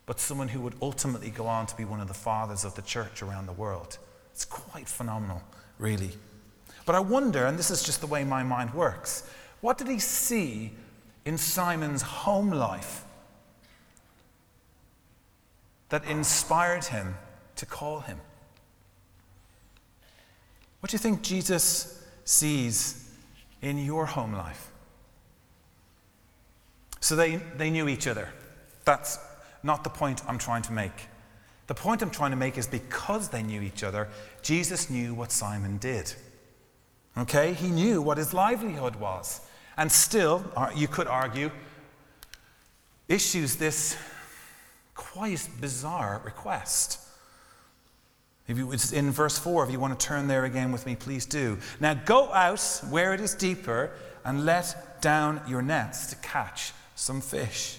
but 0.06 0.20
someone 0.20 0.50
who 0.50 0.60
would 0.60 0.76
ultimately 0.82 1.30
go 1.30 1.48
on 1.48 1.66
to 1.68 1.78
be 1.78 1.86
one 1.86 2.02
of 2.02 2.10
the 2.10 2.14
fathers 2.14 2.66
of 2.66 2.76
the 2.76 2.82
church 2.82 3.24
around 3.24 3.46
the 3.46 3.54
world. 3.54 3.98
It's 4.34 4.44
quite 4.44 4.90
phenomenal, 4.90 5.42
really. 5.78 6.12
But 6.86 6.96
I 6.96 7.00
wonder, 7.00 7.46
and 7.46 7.58
this 7.58 7.72
is 7.72 7.84
just 7.84 8.02
the 8.02 8.08
way 8.08 8.26
my 8.26 8.44
mind 8.44 8.74
works, 8.74 9.24
what 9.62 9.78
did 9.78 9.88
he 9.88 10.00
see 10.00 10.74
in 11.24 11.38
Simon's 11.38 12.02
home 12.02 12.50
life 12.50 13.06
that 15.88 16.04
inspired 16.04 16.84
him 16.84 17.16
to 17.56 17.66
call 17.66 18.02
him? 18.02 18.20
What 20.82 20.92
do 20.92 20.96
you 20.96 21.00
think 21.00 21.22
Jesus 21.22 21.99
sees 22.30 23.10
in 23.64 23.84
your 23.84 24.06
home 24.06 24.34
life? 24.34 24.72
So 27.00 27.16
they, 27.16 27.38
they 27.58 27.72
knew 27.72 27.88
each 27.88 28.06
other. 28.06 28.30
That's 28.86 29.18
not 29.64 29.84
the 29.84 29.90
point 29.90 30.22
I'm 30.28 30.38
trying 30.38 30.62
to 30.64 30.72
make. 30.72 31.08
The 31.66 31.74
point 31.74 32.04
I'm 32.04 32.12
trying 32.12 32.32
to 32.32 32.38
make 32.38 32.58
is 32.58 32.68
because 32.68 33.30
they 33.30 33.42
knew 33.42 33.62
each 33.62 33.84
other, 33.84 34.10
Jesus 34.44 34.90
knew 34.92 35.16
what 35.16 35.32
Simon 35.32 35.78
did. 35.78 36.14
Okay? 37.18 37.54
He 37.54 37.70
knew 37.70 38.00
what 38.00 38.20
his 38.20 38.32
livelihood 38.34 38.96
was. 38.96 39.42
And 39.76 39.92
still, 39.92 40.44
uh, 40.56 40.70
you 40.76 40.88
could 40.88 41.08
argue, 41.08 41.50
issues 43.08 43.56
this 43.56 43.98
quite 44.94 45.48
bizarre 45.60 46.22
request. 46.24 47.00
If 48.50 48.58
you, 48.58 48.72
it's 48.72 48.92
in 48.92 49.12
verse 49.12 49.38
4, 49.38 49.66
if 49.66 49.72
you 49.72 49.80
want 49.80 49.98
to 49.98 50.06
turn 50.06 50.28
there 50.28 50.44
again 50.44 50.72
with 50.72 50.88
me, 50.88 50.96
please 50.96 51.28
do. 51.28 51.60
Now 51.80 51.94
go 51.94 52.34
out 52.34 52.82
where 52.90 53.14
it 53.14 53.22
is 53.22 53.36
deeper 53.36 53.92
and 54.26 54.44
let 54.44 55.02
down 55.02 55.40
your 55.48 55.62
nets 55.62 56.08
to 56.08 56.16
catch 56.16 56.74
some 56.96 57.22
fish. 57.22 57.78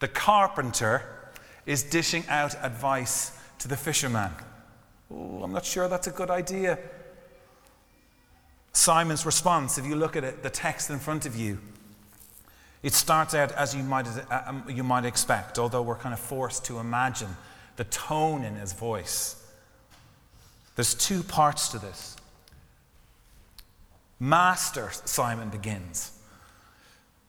The 0.00 0.08
carpenter 0.08 1.30
is 1.64 1.84
dishing 1.84 2.24
out 2.28 2.56
advice 2.60 3.38
to 3.60 3.68
the 3.68 3.76
fisherman. 3.76 4.32
Oh, 5.12 5.44
I'm 5.44 5.52
not 5.52 5.64
sure 5.64 5.86
that's 5.86 6.08
a 6.08 6.10
good 6.10 6.30
idea. 6.30 6.76
Simon's 8.72 9.24
response, 9.24 9.78
if 9.78 9.86
you 9.86 9.94
look 9.94 10.16
at 10.16 10.24
it, 10.24 10.42
the 10.42 10.50
text 10.50 10.90
in 10.90 10.98
front 10.98 11.24
of 11.24 11.36
you, 11.36 11.58
it 12.82 12.92
starts 12.92 13.32
out 13.32 13.52
as 13.52 13.76
you 13.76 13.84
might, 13.84 14.08
uh, 14.28 14.52
you 14.68 14.82
might 14.82 15.04
expect, 15.04 15.60
although 15.60 15.82
we're 15.82 15.94
kind 15.94 16.12
of 16.12 16.18
forced 16.18 16.64
to 16.64 16.80
imagine 16.80 17.36
the 17.76 17.84
tone 17.84 18.44
in 18.44 18.56
his 18.56 18.72
voice. 18.72 19.42
There's 20.76 20.94
two 20.94 21.22
parts 21.22 21.68
to 21.68 21.78
this. 21.78 22.16
Master, 24.18 24.90
Simon 25.04 25.50
begins 25.50 26.14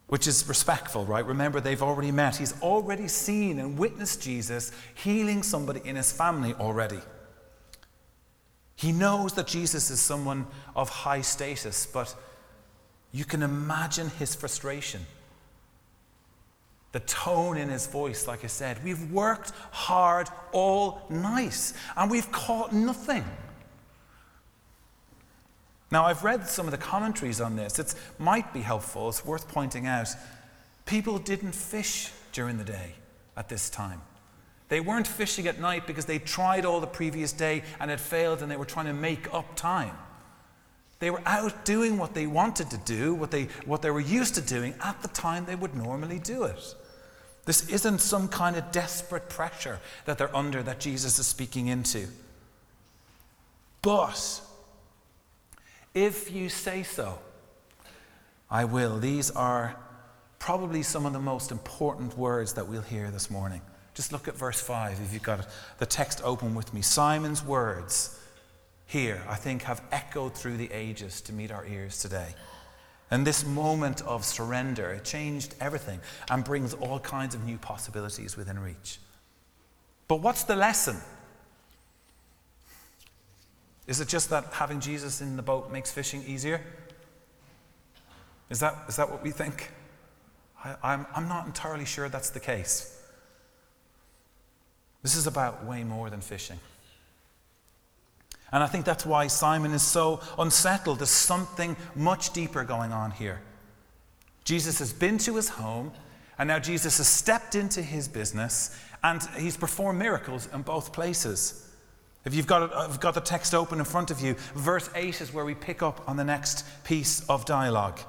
which 0.08 0.28
is 0.28 0.48
respectful, 0.48 1.06
right? 1.06 1.26
Remember, 1.26 1.60
they've 1.60 1.82
already 1.82 2.12
met. 2.12 2.36
He's 2.36 2.60
already 2.62 3.08
seen 3.08 3.60
and 3.60 3.78
witnessed 3.78 4.22
Jesus 4.22 4.72
healing 4.94 5.42
somebody 5.42 5.82
in 5.84 5.96
his 5.96 6.12
family 6.12 6.54
already. 6.54 7.00
He 8.76 8.92
knows 8.92 9.34
that 9.34 9.48
Jesus 9.48 9.90
is 9.90 10.00
someone 10.00 10.46
of 10.76 10.90
high 10.90 11.22
status, 11.22 11.86
but 11.86 12.14
you 13.12 13.26
can 13.26 13.42
imagine 13.42 14.10
his 14.10 14.36
frustration. 14.36 15.02
The 16.96 17.02
tone 17.02 17.58
in 17.58 17.68
his 17.68 17.88
voice, 17.88 18.26
like 18.26 18.46
I 18.46 18.48
said, 18.48 18.82
we've 18.82 19.12
worked 19.12 19.52
hard 19.72 20.30
all 20.54 21.02
night 21.10 21.74
and 21.98 22.10
we've 22.10 22.32
caught 22.32 22.72
nothing. 22.72 23.26
Now, 25.92 26.06
I've 26.06 26.24
read 26.24 26.48
some 26.48 26.68
of 26.68 26.72
the 26.72 26.78
commentaries 26.78 27.42
on 27.42 27.58
this. 27.58 27.80
It 27.80 27.96
might 28.18 28.54
be 28.54 28.62
helpful, 28.62 29.10
it's 29.10 29.26
worth 29.26 29.50
pointing 29.50 29.88
out. 29.88 30.08
People 30.86 31.18
didn't 31.18 31.52
fish 31.52 32.12
during 32.32 32.58
the 32.58 32.64
day 32.64 32.94
at 33.36 33.50
this 33.50 33.70
time. 33.70 34.02
They 34.70 34.80
weren't 34.80 35.06
fishing 35.06 35.48
at 35.48 35.60
night 35.60 35.88
because 35.88 36.06
they 36.06 36.20
tried 36.20 36.64
all 36.64 36.80
the 36.80 36.88
previous 36.88 37.34
day 37.34 37.64
and 37.82 37.92
had 37.92 38.00
failed 38.00 38.42
and 38.42 38.50
they 38.50 38.56
were 38.56 38.64
trying 38.64 38.86
to 38.86 38.94
make 38.94 39.34
up 39.34 39.58
time. 39.58 39.98
They 41.00 41.12
were 41.12 41.22
out 41.26 41.66
doing 41.66 41.98
what 41.98 42.14
they 42.14 42.26
wanted 42.26 42.70
to 42.70 42.78
do, 42.78 43.14
what 43.14 43.32
they, 43.32 43.50
what 43.66 43.82
they 43.82 43.92
were 43.92 44.00
used 44.00 44.36
to 44.36 44.42
doing 44.42 44.76
at 44.82 45.02
the 45.02 45.10
time 45.10 45.44
they 45.44 45.56
would 45.56 45.76
normally 45.76 46.20
do 46.20 46.46
it. 46.46 46.76
This 47.46 47.70
isn't 47.70 48.00
some 48.02 48.28
kind 48.28 48.56
of 48.56 48.72
desperate 48.72 49.30
pressure 49.30 49.80
that 50.06 50.18
they're 50.18 50.36
under 50.36 50.64
that 50.64 50.80
Jesus 50.80 51.20
is 51.20 51.28
speaking 51.28 51.68
into. 51.68 52.08
But 53.82 54.42
if 55.94 56.32
you 56.32 56.50
say 56.50 56.84
so, 56.84 57.20
I 58.50 58.66
will. 58.66 59.00
These 59.00 59.30
are 59.32 59.76
probably 60.40 60.84
some 60.84 61.06
of 61.06 61.14
the 61.14 61.20
most 61.20 61.52
important 61.52 62.18
words 62.18 62.54
that 62.54 62.68
we'll 62.68 62.82
hear 62.82 63.12
this 63.12 63.30
morning. 63.30 63.62
Just 63.94 64.12
look 64.12 64.28
at 64.28 64.36
verse 64.36 64.60
5 64.60 65.00
if 65.02 65.14
you've 65.14 65.24
got 65.24 65.48
the 65.78 65.86
text 65.86 66.22
open 66.24 66.56
with 66.56 66.74
me. 66.74 66.82
Simon's 66.82 67.44
words 67.44 68.20
here, 68.88 69.22
I 69.28 69.36
think, 69.36 69.64
have 69.64 69.82
echoed 69.92 70.36
through 70.36 70.58
the 70.58 70.72
ages 70.72 71.22
to 71.22 71.34
meet 71.34 71.52
our 71.52 71.66
ears 71.66 72.00
today. 72.00 72.36
And 73.12 73.26
this 73.26 73.46
moment 73.46 74.02
of 74.02 74.26
surrender, 74.26 74.92
it 74.92 75.06
changed 75.06 75.56
everything 75.62 76.00
and 76.30 76.44
brings 76.44 76.74
all 76.74 77.00
kinds 77.00 77.36
of 77.36 77.44
new 77.44 77.58
possibilities 77.58 78.36
within 78.36 78.60
reach. 78.60 79.00
But 80.08 80.18
what's 80.18 80.44
the 80.44 80.56
lesson? 80.56 80.98
Is 83.88 84.02
it 84.02 84.08
just 84.08 84.30
that 84.32 84.46
having 84.54 84.80
Jesus 84.80 85.22
in 85.22 85.36
the 85.36 85.44
boat 85.44 85.72
makes 85.72 85.92
fishing 85.92 86.24
easier? 86.26 86.62
Is 88.50 88.60
that, 88.60 88.76
is 88.88 88.96
that 88.96 89.10
what 89.10 89.24
we 89.24 89.32
think? 89.32 89.70
I, 90.64 90.76
I'm, 90.82 91.06
I'm 91.16 91.28
not 91.28 91.46
entirely 91.46 91.86
sure 91.86 92.10
that's 92.10 92.32
the 92.32 92.40
case. 92.40 92.92
This 95.04 95.16
is 95.16 95.28
about 95.28 95.66
way 95.66 95.84
more 95.84 96.10
than 96.10 96.22
fishing. 96.22 96.60
And 98.52 98.64
I 98.64 98.68
think 98.68 98.86
that's 98.86 99.06
why 99.06 99.28
Simon 99.28 99.72
is 99.74 99.82
so 99.82 100.22
unsettled. 100.38 101.00
There's 101.00 101.10
something 101.10 101.76
much 101.96 102.32
deeper 102.34 102.64
going 102.64 102.92
on 102.92 103.12
here. 103.12 103.42
Jesus 104.44 104.80
has 104.80 104.94
been 104.94 105.18
to 105.20 105.36
his 105.36 105.50
home, 105.50 105.92
and 106.38 106.48
now 106.48 106.60
Jesus 106.60 106.98
has 106.98 107.08
stepped 107.08 107.56
into 107.56 107.82
his 107.82 108.08
business, 108.08 108.78
and 109.04 109.22
he's 109.38 109.58
performed 109.58 110.00
miracles 110.00 110.48
in 110.54 110.62
both 110.62 110.94
places. 110.94 111.70
If 112.26 112.34
you've 112.34 112.48
got, 112.48 112.74
I've 112.74 113.00
got 113.00 113.14
the 113.14 113.22
text 113.22 113.54
open 113.54 113.80
in 113.80 113.86
front 113.86 114.12
of 114.12 114.20
you, 114.22 114.36
verse 114.56 114.90
8 114.96 115.22
is 115.22 115.34
where 115.34 115.46
we 115.46 115.54
pick 115.54 115.84
up 115.84 116.08
on 116.08 116.18
the 116.18 116.24
next 116.24 116.66
piece 116.84 117.28
of 117.30 117.46
dialogue. 117.46 118.00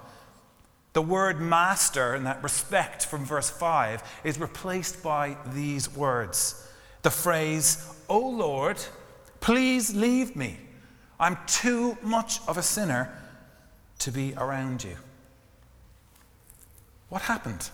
The 0.94 1.02
word 1.02 1.40
master, 1.40 2.14
in 2.14 2.24
that 2.24 2.42
respect 2.42 3.04
from 3.04 3.26
verse 3.26 3.50
5, 3.50 4.02
is 4.24 4.40
replaced 4.40 5.02
by 5.02 5.36
these 5.52 5.94
words. 5.94 6.66
The 7.02 7.10
phrase, 7.10 7.86
O 8.08 8.18
Lord, 8.18 8.78
please 9.40 9.94
leave 9.94 10.36
me. 10.36 10.58
I'm 11.18 11.38
too 11.46 11.96
much 12.02 12.40
of 12.46 12.58
a 12.58 12.62
sinner 12.62 13.10
to 14.00 14.10
be 14.10 14.34
around 14.36 14.84
you. 14.84 14.96
What 17.08 17.22
happened? 17.22 17.70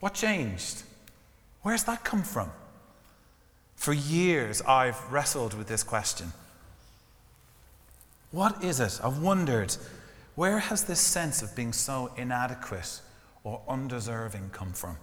What 0.00 0.14
changed? 0.14 0.82
Where's 1.62 1.84
that 1.84 2.04
come 2.04 2.22
from? 2.22 2.50
For 3.76 3.92
years, 3.92 4.62
I've 4.62 5.12
wrestled 5.12 5.54
with 5.54 5.66
this 5.66 5.82
question. 5.82 6.32
What 8.30 8.62
is 8.62 8.80
it? 8.80 9.00
I've 9.02 9.18
wondered, 9.18 9.76
where 10.34 10.58
has 10.58 10.84
this 10.84 11.00
sense 11.00 11.42
of 11.42 11.54
being 11.54 11.72
so 11.72 12.12
inadequate 12.16 13.00
or 13.44 13.60
undeserving 13.68 14.50
come 14.52 14.72
from? 14.72 14.96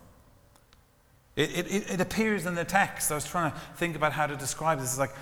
It, 1.35 1.71
it, 1.71 1.91
it 1.91 2.01
appears 2.01 2.45
in 2.45 2.55
the 2.55 2.65
text. 2.65 3.11
I 3.11 3.15
was 3.15 3.25
trying 3.25 3.51
to 3.51 3.57
think 3.75 3.95
about 3.95 4.13
how 4.13 4.27
to 4.27 4.35
describe 4.35 4.79
this. 4.79 4.91
It's 4.91 4.99
like 4.99 5.13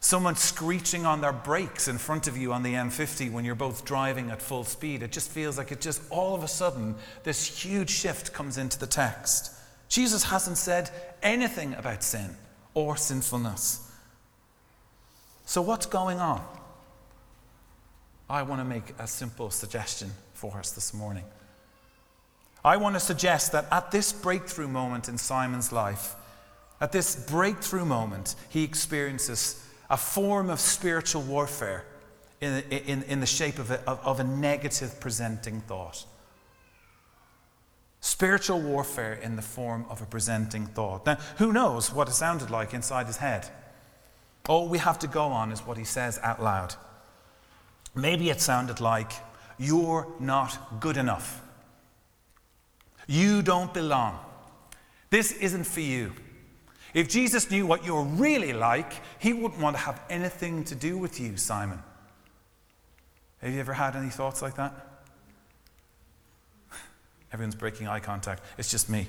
someone 0.00 0.36
screeching 0.36 1.06
on 1.06 1.20
their 1.20 1.32
brakes 1.32 1.88
in 1.88 1.98
front 1.98 2.26
of 2.26 2.36
you 2.36 2.52
on 2.52 2.62
the 2.62 2.74
M50 2.74 3.30
when 3.30 3.44
you're 3.44 3.54
both 3.54 3.84
driving 3.84 4.30
at 4.30 4.42
full 4.42 4.64
speed. 4.64 5.02
It 5.02 5.12
just 5.12 5.30
feels 5.30 5.58
like 5.58 5.72
it 5.72 5.80
just 5.80 6.02
all 6.10 6.34
of 6.34 6.42
a 6.42 6.48
sudden, 6.48 6.94
this 7.24 7.46
huge 7.46 7.90
shift 7.90 8.32
comes 8.32 8.58
into 8.58 8.78
the 8.78 8.86
text. 8.86 9.52
Jesus 9.88 10.24
hasn't 10.24 10.58
said 10.58 10.90
anything 11.22 11.74
about 11.74 12.02
sin 12.02 12.36
or 12.74 12.96
sinfulness. 12.96 13.82
So, 15.44 15.62
what's 15.62 15.86
going 15.86 16.18
on? 16.18 16.44
I 18.28 18.42
want 18.42 18.60
to 18.60 18.64
make 18.64 18.92
a 18.98 19.06
simple 19.06 19.50
suggestion 19.50 20.10
for 20.34 20.58
us 20.58 20.72
this 20.72 20.92
morning. 20.92 21.24
I 22.66 22.78
want 22.78 22.96
to 22.96 23.00
suggest 23.00 23.52
that 23.52 23.66
at 23.70 23.92
this 23.92 24.12
breakthrough 24.12 24.66
moment 24.66 25.08
in 25.08 25.18
Simon's 25.18 25.70
life, 25.70 26.16
at 26.80 26.90
this 26.90 27.14
breakthrough 27.14 27.84
moment, 27.84 28.34
he 28.48 28.64
experiences 28.64 29.64
a 29.88 29.96
form 29.96 30.50
of 30.50 30.58
spiritual 30.58 31.22
warfare 31.22 31.84
in, 32.40 32.64
in, 32.70 33.04
in 33.04 33.20
the 33.20 33.26
shape 33.26 33.60
of 33.60 33.70
a, 33.70 33.80
of, 33.88 34.00
of 34.04 34.18
a 34.18 34.24
negative 34.24 34.98
presenting 34.98 35.60
thought. 35.60 36.04
Spiritual 38.00 38.60
warfare 38.60 39.14
in 39.14 39.36
the 39.36 39.42
form 39.42 39.86
of 39.88 40.02
a 40.02 40.06
presenting 40.06 40.66
thought. 40.66 41.06
Now, 41.06 41.18
who 41.38 41.52
knows 41.52 41.92
what 41.92 42.08
it 42.08 42.14
sounded 42.14 42.50
like 42.50 42.74
inside 42.74 43.06
his 43.06 43.18
head? 43.18 43.48
All 44.48 44.68
we 44.68 44.78
have 44.78 44.98
to 44.98 45.06
go 45.06 45.26
on 45.26 45.52
is 45.52 45.60
what 45.60 45.78
he 45.78 45.84
says 45.84 46.18
out 46.20 46.42
loud. 46.42 46.74
Maybe 47.94 48.28
it 48.28 48.40
sounded 48.40 48.80
like, 48.80 49.12
You're 49.56 50.08
not 50.18 50.80
good 50.80 50.96
enough. 50.96 51.45
You 53.06 53.42
don't 53.42 53.72
belong. 53.72 54.18
This 55.10 55.32
isn't 55.32 55.64
for 55.64 55.80
you. 55.80 56.12
If 56.94 57.08
Jesus 57.08 57.50
knew 57.50 57.66
what 57.66 57.84
you're 57.84 58.04
really 58.04 58.52
like, 58.52 58.92
he 59.18 59.32
wouldn't 59.32 59.60
want 59.60 59.76
to 59.76 59.82
have 59.82 60.00
anything 60.08 60.64
to 60.64 60.74
do 60.74 60.96
with 60.96 61.20
you, 61.20 61.36
Simon. 61.36 61.82
Have 63.42 63.52
you 63.52 63.60
ever 63.60 63.74
had 63.74 63.96
any 63.96 64.08
thoughts 64.08 64.42
like 64.42 64.56
that? 64.56 64.74
Everyone's 67.32 67.54
breaking 67.54 67.86
eye 67.86 68.00
contact. 68.00 68.42
It's 68.56 68.70
just 68.70 68.88
me. 68.88 69.06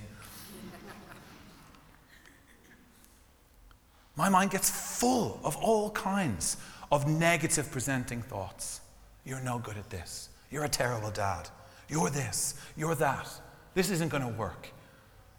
My 4.16 4.30
mind 4.30 4.51
gets 4.51 4.70
full 4.70 5.39
of 5.44 5.56
all 5.58 5.89
kinds 5.92 6.58
of 6.92 7.08
negative 7.08 7.72
presenting 7.72 8.22
thoughts. 8.22 8.82
You're 9.25 9.42
no 9.42 9.60
good 9.60 9.77
at 9.77 9.89
this. 9.89 10.30
You're 10.51 10.66
a 10.66 10.70
terrible 10.70 11.12
dad. 11.12 11.50
You're 11.89 12.10
this. 12.10 12.56
You're 12.75 12.96
that. 12.96 13.30
This 13.78 13.92
isn't 13.92 14.10
going 14.10 14.24
to 14.24 14.40
work. 14.40 14.70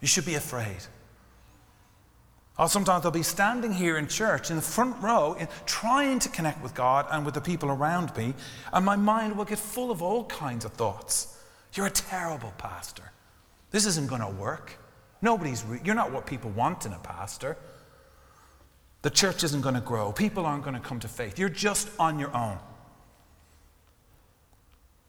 You 0.00 0.06
should 0.06 0.24
be 0.24 0.36
afraid. 0.36 0.76
Or 2.56 2.68
sometimes 2.68 3.04
I'll 3.04 3.10
be 3.10 3.24
standing 3.24 3.72
here 3.72 3.98
in 3.98 4.06
church 4.06 4.50
in 4.50 4.54
the 4.54 4.62
front 4.62 5.02
row, 5.02 5.32
in, 5.32 5.48
trying 5.66 6.20
to 6.20 6.28
connect 6.28 6.62
with 6.62 6.72
God 6.72 7.06
and 7.10 7.24
with 7.24 7.34
the 7.34 7.40
people 7.40 7.68
around 7.68 8.16
me, 8.16 8.34
and 8.72 8.84
my 8.86 8.94
mind 8.94 9.36
will 9.36 9.44
get 9.44 9.58
full 9.58 9.90
of 9.90 10.02
all 10.02 10.22
kinds 10.26 10.64
of 10.64 10.72
thoughts. 10.74 11.36
You're 11.74 11.86
a 11.86 11.90
terrible 11.90 12.52
pastor. 12.58 13.10
This 13.72 13.86
isn't 13.86 14.08
going 14.08 14.20
to 14.20 14.28
work. 14.28 14.78
Nobody's. 15.20 15.64
Re- 15.64 15.80
you're 15.82 15.96
not 15.96 16.12
what 16.12 16.24
people 16.24 16.50
want 16.50 16.86
in 16.86 16.92
a 16.92 16.98
pastor. 17.00 17.56
The 19.02 19.10
church 19.10 19.42
isn't 19.42 19.62
going 19.62 19.74
to 19.74 19.80
grow. 19.80 20.12
People 20.12 20.46
aren't 20.46 20.62
going 20.62 20.76
to 20.76 20.88
come 20.88 21.00
to 21.00 21.08
faith. 21.08 21.40
You're 21.40 21.48
just 21.48 21.88
on 21.98 22.20
your 22.20 22.32
own. 22.36 22.58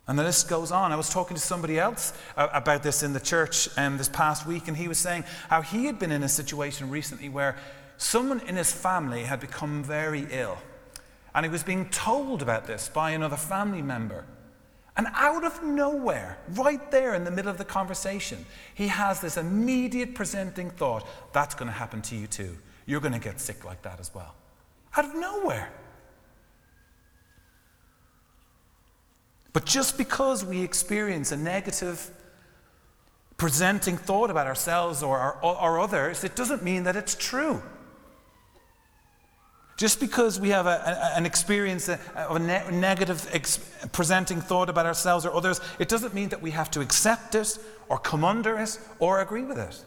And 0.09 0.17
the 0.17 0.23
list 0.23 0.49
goes 0.49 0.71
on. 0.71 0.91
I 0.91 0.95
was 0.95 1.11
talking 1.11 1.37
to 1.37 1.41
somebody 1.41 1.77
else 1.77 2.13
uh, 2.35 2.47
about 2.51 2.81
this 2.81 3.03
in 3.03 3.13
the 3.13 3.19
church 3.19 3.69
um, 3.77 3.99
this 3.99 4.09
past 4.09 4.47
week, 4.47 4.67
and 4.67 4.75
he 4.75 4.87
was 4.87 4.97
saying 4.97 5.23
how 5.49 5.61
he 5.61 5.85
had 5.85 5.99
been 5.99 6.11
in 6.11 6.23
a 6.23 6.27
situation 6.27 6.89
recently 6.89 7.29
where 7.29 7.55
someone 7.97 8.39
in 8.47 8.55
his 8.55 8.71
family 8.71 9.23
had 9.23 9.39
become 9.39 9.83
very 9.83 10.25
ill. 10.31 10.57
And 11.35 11.45
he 11.45 11.51
was 11.51 11.61
being 11.61 11.89
told 11.89 12.41
about 12.41 12.65
this 12.65 12.89
by 12.89 13.11
another 13.11 13.37
family 13.37 13.83
member. 13.83 14.25
And 14.97 15.05
out 15.13 15.43
of 15.43 15.63
nowhere, 15.63 16.39
right 16.53 16.89
there 16.89 17.13
in 17.13 17.23
the 17.23 17.29
middle 17.29 17.51
of 17.51 17.59
the 17.59 17.63
conversation, 17.63 18.47
he 18.73 18.87
has 18.87 19.21
this 19.21 19.37
immediate 19.37 20.15
presenting 20.15 20.71
thought 20.71 21.05
that's 21.33 21.53
going 21.53 21.67
to 21.67 21.77
happen 21.77 22.01
to 22.01 22.15
you 22.15 22.25
too. 22.25 22.57
You're 22.87 22.99
going 22.99 23.13
to 23.13 23.19
get 23.19 23.39
sick 23.39 23.63
like 23.63 23.83
that 23.83 23.99
as 23.99 24.11
well. 24.15 24.33
Out 24.97 25.05
of 25.05 25.13
nowhere. 25.13 25.69
But 29.59 29.65
just 29.65 29.97
because 29.97 30.45
we 30.45 30.61
experience 30.61 31.33
a 31.33 31.35
negative 31.35 32.09
presenting 33.35 33.97
thought 33.97 34.29
about 34.29 34.47
ourselves 34.47 35.03
or, 35.03 35.17
our, 35.17 35.37
or 35.43 35.81
others, 35.81 36.23
it 36.23 36.33
doesn't 36.33 36.63
mean 36.63 36.83
that 36.83 36.95
it's 36.95 37.13
true. 37.13 37.61
Just 39.75 39.99
because 39.99 40.39
we 40.39 40.47
have 40.51 40.65
a, 40.65 40.69
a, 41.13 41.17
an 41.17 41.25
experience 41.25 41.89
of 41.89 41.99
a 42.15 42.39
ne- 42.39 42.71
negative 42.71 43.27
ex- 43.33 43.57
presenting 43.91 44.39
thought 44.39 44.69
about 44.69 44.85
ourselves 44.85 45.25
or 45.25 45.35
others, 45.35 45.59
it 45.77 45.89
doesn't 45.89 46.13
mean 46.13 46.29
that 46.29 46.41
we 46.41 46.51
have 46.51 46.71
to 46.71 46.79
accept 46.79 47.35
it 47.35 47.59
or 47.89 47.97
come 47.97 48.23
under 48.23 48.57
it 48.57 48.79
or 48.99 49.19
agree 49.19 49.43
with 49.43 49.57
it. 49.57 49.83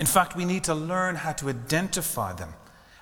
In 0.00 0.06
fact, 0.06 0.34
we 0.34 0.44
need 0.44 0.64
to 0.64 0.74
learn 0.74 1.14
how 1.14 1.30
to 1.34 1.48
identify 1.48 2.32
them 2.32 2.54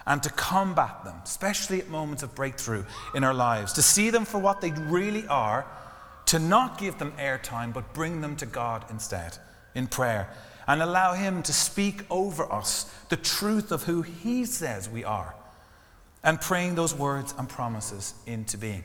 and 0.06 0.22
to 0.22 0.30
combat 0.30 1.04
them, 1.04 1.16
especially 1.24 1.80
at 1.80 1.88
moments 1.88 2.22
of 2.22 2.34
breakthrough 2.34 2.84
in 3.14 3.24
our 3.24 3.34
lives, 3.34 3.72
to 3.74 3.82
see 3.82 4.10
them 4.10 4.24
for 4.24 4.38
what 4.38 4.60
they 4.60 4.70
really 4.72 5.26
are, 5.28 5.66
to 6.26 6.38
not 6.38 6.78
give 6.78 6.98
them 6.98 7.12
airtime, 7.18 7.72
but 7.72 7.94
bring 7.94 8.20
them 8.20 8.36
to 8.36 8.46
God 8.46 8.84
instead 8.90 9.38
in 9.74 9.86
prayer, 9.86 10.28
and 10.66 10.82
allow 10.82 11.14
Him 11.14 11.42
to 11.42 11.52
speak 11.52 12.02
over 12.10 12.50
us 12.52 12.84
the 13.08 13.16
truth 13.16 13.72
of 13.72 13.84
who 13.84 14.02
He 14.02 14.44
says 14.44 14.88
we 14.88 15.04
are, 15.04 15.34
and 16.22 16.40
praying 16.40 16.74
those 16.74 16.94
words 16.94 17.34
and 17.38 17.48
promises 17.48 18.14
into 18.26 18.58
being. 18.58 18.84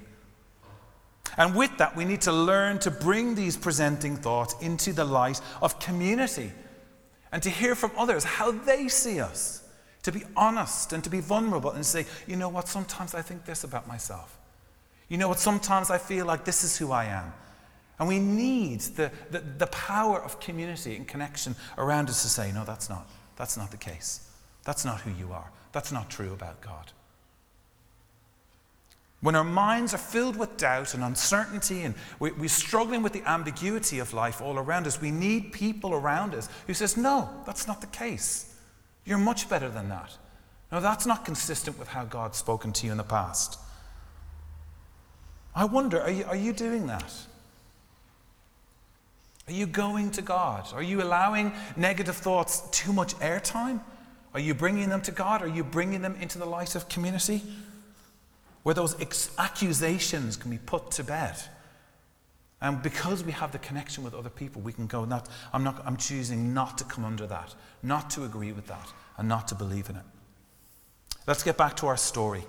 And 1.38 1.56
with 1.56 1.78
that, 1.78 1.96
we 1.96 2.06
need 2.06 2.22
to 2.22 2.34
learn 2.34 2.80
to 2.80 2.92
bring 2.92 3.36
these 3.36 3.56
presenting 3.56 4.18
thoughts 4.18 4.56
into 4.62 4.94
the 4.94 5.06
light 5.06 5.40
of 5.62 5.80
community 5.80 6.52
and 7.32 7.44
to 7.44 7.50
hear 7.50 7.76
from 7.76 7.92
others 7.98 8.24
how 8.24 8.52
they 8.52 8.88
see 8.88 9.20
us 9.20 9.64
to 10.12 10.18
be 10.20 10.26
honest 10.36 10.94
and 10.94 11.04
to 11.04 11.10
be 11.10 11.20
vulnerable 11.20 11.72
and 11.72 11.86
say, 11.86 12.06
you 12.28 12.36
know 12.36 12.50
what, 12.50 12.68
sometimes 12.68 13.14
I 13.14 13.22
think 13.22 13.46
this 13.46 13.64
about 13.64 13.88
myself. 13.88 14.38
You 15.08 15.18
know 15.18 15.28
what, 15.28 15.40
sometimes 15.40 15.90
I 15.90 15.98
feel 15.98 16.26
like 16.26 16.46
this 16.46 16.64
is 16.64 16.78
who 16.78 16.92
I 16.92 17.06
am. 17.06 17.34
And 18.00 18.08
we 18.08 18.18
need 18.18 18.80
the, 18.82 19.12
the, 19.30 19.40
the 19.40 19.68
power 19.68 20.20
of 20.22 20.40
community 20.40 20.96
and 20.96 21.08
connection 21.08 21.56
around 21.78 22.10
us 22.10 22.24
to 22.24 22.30
say, 22.30 22.52
no, 22.52 22.64
that's 22.64 22.90
not, 22.90 23.10
that's 23.36 23.58
not 23.58 23.72
the 23.72 23.78
case. 23.78 24.28
That's 24.64 24.86
not 24.86 25.02
who 25.02 25.12
you 25.12 25.32
are. 25.32 25.52
That's 25.74 25.92
not 25.92 26.10
true 26.10 26.34
about 26.34 26.62
God. 26.62 26.92
When 29.22 29.36
our 29.36 29.44
minds 29.44 29.94
are 29.94 29.98
filled 29.98 30.38
with 30.38 30.56
doubt 30.58 30.94
and 30.94 31.04
uncertainty 31.04 31.82
and 31.82 31.94
we, 32.20 32.32
we're 32.32 32.48
struggling 32.48 33.04
with 33.04 33.12
the 33.12 33.28
ambiguity 33.30 34.00
of 34.00 34.14
life 34.14 34.42
all 34.42 34.58
around 34.58 34.88
us, 34.88 35.02
we 35.02 35.12
need 35.12 35.52
people 35.52 35.94
around 35.94 36.34
us 36.34 36.48
who 36.68 36.74
says, 36.74 36.96
no, 36.96 37.30
that's 37.46 37.68
not 37.68 37.82
the 37.82 37.88
case. 37.88 38.49
You're 39.06 39.18
much 39.18 39.50
better 39.50 39.70
than 39.70 39.90
that. 39.90 40.18
No, 40.72 40.80
that's 40.80 41.06
not 41.06 41.26
consistent 41.26 41.80
with 41.80 41.88
how 41.88 42.06
God's 42.06 42.38
spoken 42.38 42.72
to 42.74 42.86
you 42.86 42.92
in 42.92 42.98
the 42.98 43.04
past. 43.04 43.60
I 45.56 45.66
wonder, 45.66 46.00
are 46.02 46.12
you, 46.12 46.26
are 46.26 46.36
you 46.36 46.54
doing 46.54 46.88
that? 46.88 47.12
Are 49.48 49.54
you 49.54 49.66
going 49.66 50.12
to 50.12 50.22
God? 50.22 50.72
Are 50.74 50.84
you 50.84 51.02
allowing 51.02 51.52
negative 51.76 52.16
thoughts 52.16 52.62
too 52.72 52.94
much 52.94 53.16
airtime? 53.16 53.82
Are 54.36 54.40
you 54.40 54.54
bringing 54.54 54.90
them 54.90 55.02
to 55.02 55.12
God? 55.12 55.42
Are 55.42 55.48
you 55.48 55.64
bringing 55.64 56.04
them 56.04 56.16
into 56.22 56.38
the 56.38 56.46
light 56.46 56.76
of 56.76 56.88
community? 56.88 57.42
Where 58.62 58.76
those 58.76 59.00
ex- 59.02 59.32
accusations 59.40 60.38
can 60.38 60.52
be 60.52 60.60
put 60.60 60.92
to 60.92 61.04
bed. 61.04 61.36
And 62.62 62.84
because 62.84 63.24
we 63.24 63.32
have 63.32 63.52
the 63.52 63.60
connection 63.60 64.04
with 64.04 64.14
other 64.14 64.30
people, 64.30 64.62
we 64.62 64.74
can 64.74 64.86
go, 64.86 65.06
not, 65.06 65.30
I'm, 65.54 65.64
not, 65.64 65.82
I'm 65.86 65.96
choosing 65.96 66.54
not 66.54 66.78
to 66.80 66.84
come 66.84 67.06
under 67.06 67.26
that, 67.28 67.56
not 67.84 68.10
to 68.12 68.26
agree 68.26 68.52
with 68.52 68.68
that, 68.68 68.92
and 69.18 69.30
not 69.30 69.48
to 69.50 69.56
believe 69.56 69.90
in 69.90 69.96
it. 69.96 70.04
Let's 71.26 71.44
get 71.44 71.58
back 71.58 71.76
to 71.78 71.88
our 71.88 71.98
story. 71.98 72.44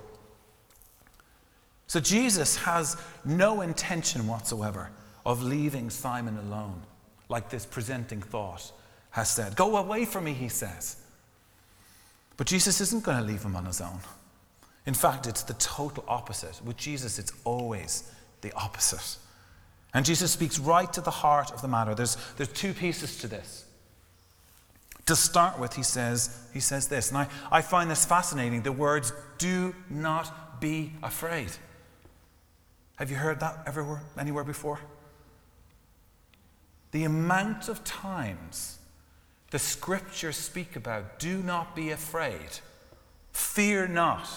So, 1.86 2.00
Jesus 2.00 2.56
has 2.56 2.96
no 3.24 3.60
intention 3.60 4.26
whatsoever 4.26 4.90
of 5.26 5.42
leaving 5.42 5.90
Simon 5.90 6.38
alone, 6.38 6.82
like 7.28 7.50
this 7.50 7.66
presenting 7.66 8.22
thought 8.22 8.72
has 9.10 9.28
said. 9.28 9.56
Go 9.56 9.76
away 9.76 10.04
from 10.04 10.24
me, 10.24 10.32
he 10.32 10.48
says. 10.48 10.96
But 12.36 12.46
Jesus 12.46 12.80
isn't 12.80 13.04
going 13.04 13.18
to 13.18 13.24
leave 13.24 13.42
him 13.42 13.54
on 13.54 13.66
his 13.66 13.80
own. 13.80 14.00
In 14.86 14.94
fact, 14.94 15.26
it's 15.26 15.42
the 15.42 15.54
total 15.54 16.04
opposite. 16.08 16.60
With 16.64 16.76
Jesus, 16.76 17.18
it's 17.18 17.32
always 17.44 18.10
the 18.40 18.52
opposite. 18.54 19.18
And 19.92 20.04
Jesus 20.04 20.30
speaks 20.30 20.58
right 20.58 20.92
to 20.92 21.00
the 21.00 21.10
heart 21.10 21.50
of 21.50 21.62
the 21.62 21.68
matter. 21.68 21.94
There's, 21.94 22.16
there's 22.36 22.52
two 22.52 22.72
pieces 22.72 23.18
to 23.18 23.28
this. 23.28 23.64
To 25.06 25.16
start 25.16 25.58
with, 25.58 25.74
he 25.74 25.82
says, 25.82 26.46
he 26.52 26.60
says 26.60 26.86
this, 26.86 27.08
and 27.08 27.18
I, 27.18 27.26
I 27.50 27.62
find 27.62 27.90
this 27.90 28.04
fascinating 28.04 28.62
the 28.62 28.70
words, 28.70 29.12
do 29.38 29.74
not 29.88 30.60
be 30.60 30.92
afraid. 31.02 31.50
Have 32.96 33.10
you 33.10 33.16
heard 33.16 33.40
that 33.40 33.64
everywhere, 33.66 34.02
anywhere 34.18 34.44
before? 34.44 34.78
The 36.92 37.04
amount 37.04 37.68
of 37.68 37.82
times 37.82 38.78
the 39.50 39.58
scriptures 39.58 40.36
speak 40.36 40.76
about 40.76 41.18
do 41.18 41.42
not 41.42 41.74
be 41.74 41.90
afraid, 41.90 42.60
fear 43.32 43.88
not. 43.88 44.28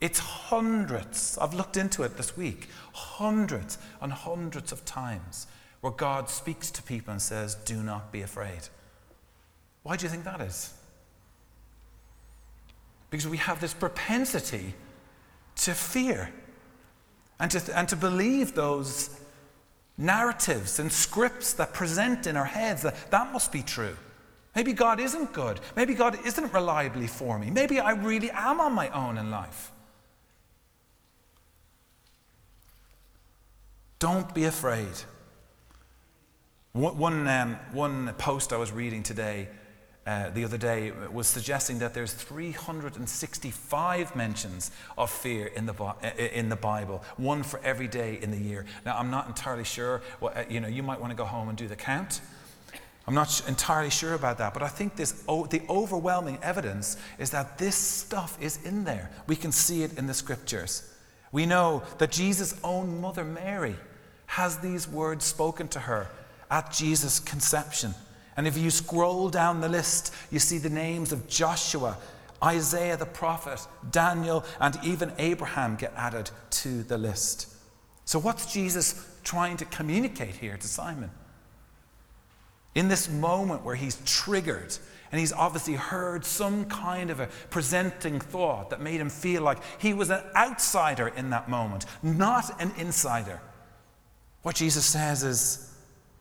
It's 0.00 0.18
hundreds, 0.18 1.36
I've 1.40 1.54
looked 1.54 1.76
into 1.76 2.04
it 2.04 2.16
this 2.16 2.36
week, 2.36 2.68
hundreds 2.92 3.78
and 4.00 4.12
hundreds 4.12 4.70
of 4.70 4.84
times 4.84 5.48
where 5.80 5.92
God 5.92 6.28
speaks 6.28 6.70
to 6.72 6.82
people 6.82 7.12
and 7.12 7.20
says, 7.20 7.56
Do 7.56 7.82
not 7.82 8.12
be 8.12 8.22
afraid. 8.22 8.68
Why 9.82 9.96
do 9.96 10.04
you 10.04 10.10
think 10.10 10.24
that 10.24 10.40
is? 10.40 10.72
Because 13.10 13.26
we 13.26 13.38
have 13.38 13.60
this 13.60 13.74
propensity 13.74 14.74
to 15.56 15.74
fear 15.74 16.30
and 17.40 17.50
to, 17.50 17.78
and 17.78 17.88
to 17.88 17.96
believe 17.96 18.54
those 18.54 19.18
narratives 19.96 20.78
and 20.78 20.92
scripts 20.92 21.54
that 21.54 21.72
present 21.72 22.26
in 22.26 22.36
our 22.36 22.44
heads 22.44 22.82
that 22.82 23.10
that 23.10 23.32
must 23.32 23.50
be 23.50 23.62
true. 23.62 23.96
Maybe 24.54 24.72
God 24.72 25.00
isn't 25.00 25.32
good. 25.32 25.60
Maybe 25.74 25.94
God 25.94 26.18
isn't 26.24 26.52
reliably 26.52 27.06
for 27.06 27.38
me. 27.38 27.50
Maybe 27.50 27.80
I 27.80 27.92
really 27.92 28.30
am 28.30 28.60
on 28.60 28.72
my 28.72 28.88
own 28.90 29.18
in 29.18 29.30
life. 29.30 29.72
Don't 33.98 34.32
be 34.32 34.44
afraid. 34.44 34.86
One, 36.72 37.26
um, 37.26 37.58
one 37.72 38.14
post 38.18 38.52
I 38.52 38.56
was 38.56 38.70
reading 38.70 39.02
today, 39.02 39.48
uh, 40.06 40.30
the 40.30 40.44
other 40.44 40.58
day, 40.58 40.92
was 41.12 41.26
suggesting 41.26 41.80
that 41.80 41.94
there's 41.94 42.12
365 42.12 44.14
mentions 44.14 44.70
of 44.96 45.10
fear 45.10 45.46
in 45.46 45.66
the, 45.66 45.74
in 46.32 46.48
the 46.48 46.56
Bible, 46.56 47.02
one 47.16 47.42
for 47.42 47.58
every 47.64 47.88
day 47.88 48.20
in 48.22 48.30
the 48.30 48.36
year. 48.36 48.66
Now, 48.86 48.96
I'm 48.96 49.10
not 49.10 49.26
entirely 49.26 49.64
sure. 49.64 50.00
Well, 50.20 50.32
uh, 50.36 50.44
you 50.48 50.60
know, 50.60 50.68
you 50.68 50.84
might 50.84 51.00
want 51.00 51.10
to 51.10 51.16
go 51.16 51.24
home 51.24 51.48
and 51.48 51.58
do 51.58 51.66
the 51.66 51.74
count. 51.74 52.20
I'm 53.08 53.14
not 53.14 53.42
entirely 53.48 53.90
sure 53.90 54.14
about 54.14 54.38
that, 54.38 54.54
but 54.54 54.62
I 54.62 54.68
think 54.68 54.94
this, 54.94 55.12
the 55.12 55.62
overwhelming 55.68 56.38
evidence 56.42 56.98
is 57.18 57.30
that 57.30 57.58
this 57.58 57.74
stuff 57.74 58.38
is 58.40 58.64
in 58.64 58.84
there. 58.84 59.10
We 59.26 59.34
can 59.34 59.50
see 59.50 59.82
it 59.82 59.98
in 59.98 60.06
the 60.06 60.14
scriptures. 60.14 60.88
We 61.32 61.46
know 61.46 61.82
that 61.98 62.12
Jesus' 62.12 62.54
own 62.62 63.00
mother, 63.00 63.24
Mary, 63.24 63.76
has 64.28 64.58
these 64.58 64.86
words 64.86 65.24
spoken 65.24 65.66
to 65.68 65.80
her 65.80 66.08
at 66.50 66.70
Jesus' 66.70 67.18
conception. 67.18 67.94
And 68.36 68.46
if 68.46 68.56
you 68.56 68.70
scroll 68.70 69.30
down 69.30 69.60
the 69.60 69.68
list, 69.68 70.14
you 70.30 70.38
see 70.38 70.58
the 70.58 70.70
names 70.70 71.12
of 71.12 71.26
Joshua, 71.28 71.96
Isaiah 72.44 72.96
the 72.96 73.06
prophet, 73.06 73.66
Daniel, 73.90 74.44
and 74.60 74.78
even 74.84 75.12
Abraham 75.18 75.74
get 75.76 75.92
added 75.96 76.30
to 76.50 76.82
the 76.84 76.98
list. 76.98 77.52
So, 78.04 78.18
what's 78.18 78.52
Jesus 78.52 79.04
trying 79.24 79.56
to 79.56 79.64
communicate 79.64 80.36
here 80.36 80.56
to 80.56 80.68
Simon? 80.68 81.10
In 82.74 82.88
this 82.88 83.08
moment 83.08 83.64
where 83.64 83.74
he's 83.74 84.00
triggered 84.04 84.76
and 85.10 85.18
he's 85.18 85.32
obviously 85.32 85.74
heard 85.74 86.24
some 86.24 86.66
kind 86.66 87.10
of 87.10 87.18
a 87.18 87.28
presenting 87.50 88.20
thought 88.20 88.70
that 88.70 88.80
made 88.80 89.00
him 89.00 89.08
feel 89.08 89.42
like 89.42 89.58
he 89.78 89.94
was 89.94 90.10
an 90.10 90.22
outsider 90.36 91.08
in 91.08 91.30
that 91.30 91.48
moment, 91.48 91.86
not 92.02 92.60
an 92.60 92.72
insider. 92.76 93.40
What 94.42 94.56
Jesus 94.56 94.84
says 94.84 95.24
is, 95.24 95.74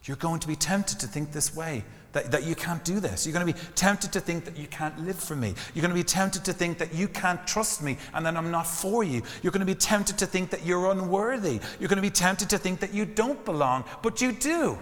You're 0.04 0.18
going 0.18 0.40
to 0.40 0.48
be 0.48 0.56
tempted 0.56 1.00
to 1.02 1.08
think 1.08 1.32
this 1.32 1.56
way. 1.56 1.84
That, 2.14 2.32
that 2.32 2.46
you 2.46 2.56
can't 2.56 2.84
do 2.84 3.00
this. 3.00 3.28
You're 3.28 3.34
going 3.34 3.46
to 3.46 3.54
be 3.54 3.60
tempted 3.76 4.12
to 4.14 4.20
think 4.20 4.46
that 4.46 4.58
you 4.58 4.66
can't 4.68 4.98
live 5.06 5.20
for 5.20 5.36
me. 5.36 5.54
You're 5.76 5.82
going 5.82 5.94
to 5.94 5.96
be 5.96 6.04
tempted 6.04 6.46
to 6.46 6.54
think 6.54 6.78
that 6.80 6.94
you 6.94 7.08
can't 7.08 7.46
trust 7.46 7.84
me 7.84 7.98
and 8.14 8.26
that 8.26 8.36
I'm 8.36 8.50
not 8.50 8.66
for 8.66 9.04
you. 9.04 9.22
You're 9.44 9.52
going 9.52 9.60
to 9.60 9.66
be 9.66 9.76
tempted 9.76 10.18
to 10.20 10.26
think 10.26 10.50
that 10.50 10.66
you're 10.66 10.90
unworthy. 10.90 11.60
You're 11.80 11.90
going 11.90 11.98
to 11.98 12.02
be 12.02 12.10
tempted 12.10 12.50
to 12.52 12.58
think 12.58 12.80
that 12.80 12.94
you 12.94 13.06
don't 13.06 13.44
belong, 13.46 13.84
but 14.02 14.22
you 14.22 14.32
do. 14.32 14.80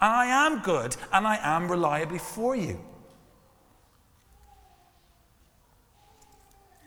And 0.00 0.12
I 0.12 0.26
am 0.46 0.62
good 0.62 0.96
and 1.12 1.26
I 1.26 1.38
am 1.42 1.70
reliably 1.70 2.18
for 2.18 2.56
you. 2.56 2.80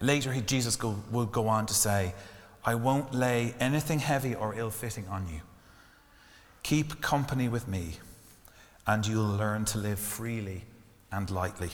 Later, 0.02 0.34
Jesus 0.42 0.78
will 0.82 1.26
go 1.28 1.48
on 1.48 1.66
to 1.68 1.74
say, 1.74 2.14
I 2.66 2.76
won't 2.76 3.14
lay 3.14 3.56
anything 3.60 4.00
heavy 4.00 4.36
or 4.36 4.54
ill 4.56 4.72
fitting 4.72 5.08
on 5.08 5.28
you. 5.30 5.42
Keep 6.68 7.00
company 7.00 7.48
with 7.48 7.66
me, 7.66 7.94
and 8.86 9.08
you'll 9.08 9.38
learn 9.38 9.64
to 9.64 9.78
live 9.78 9.98
freely 9.98 10.64
and 11.14 11.32
lightly. 11.32 11.70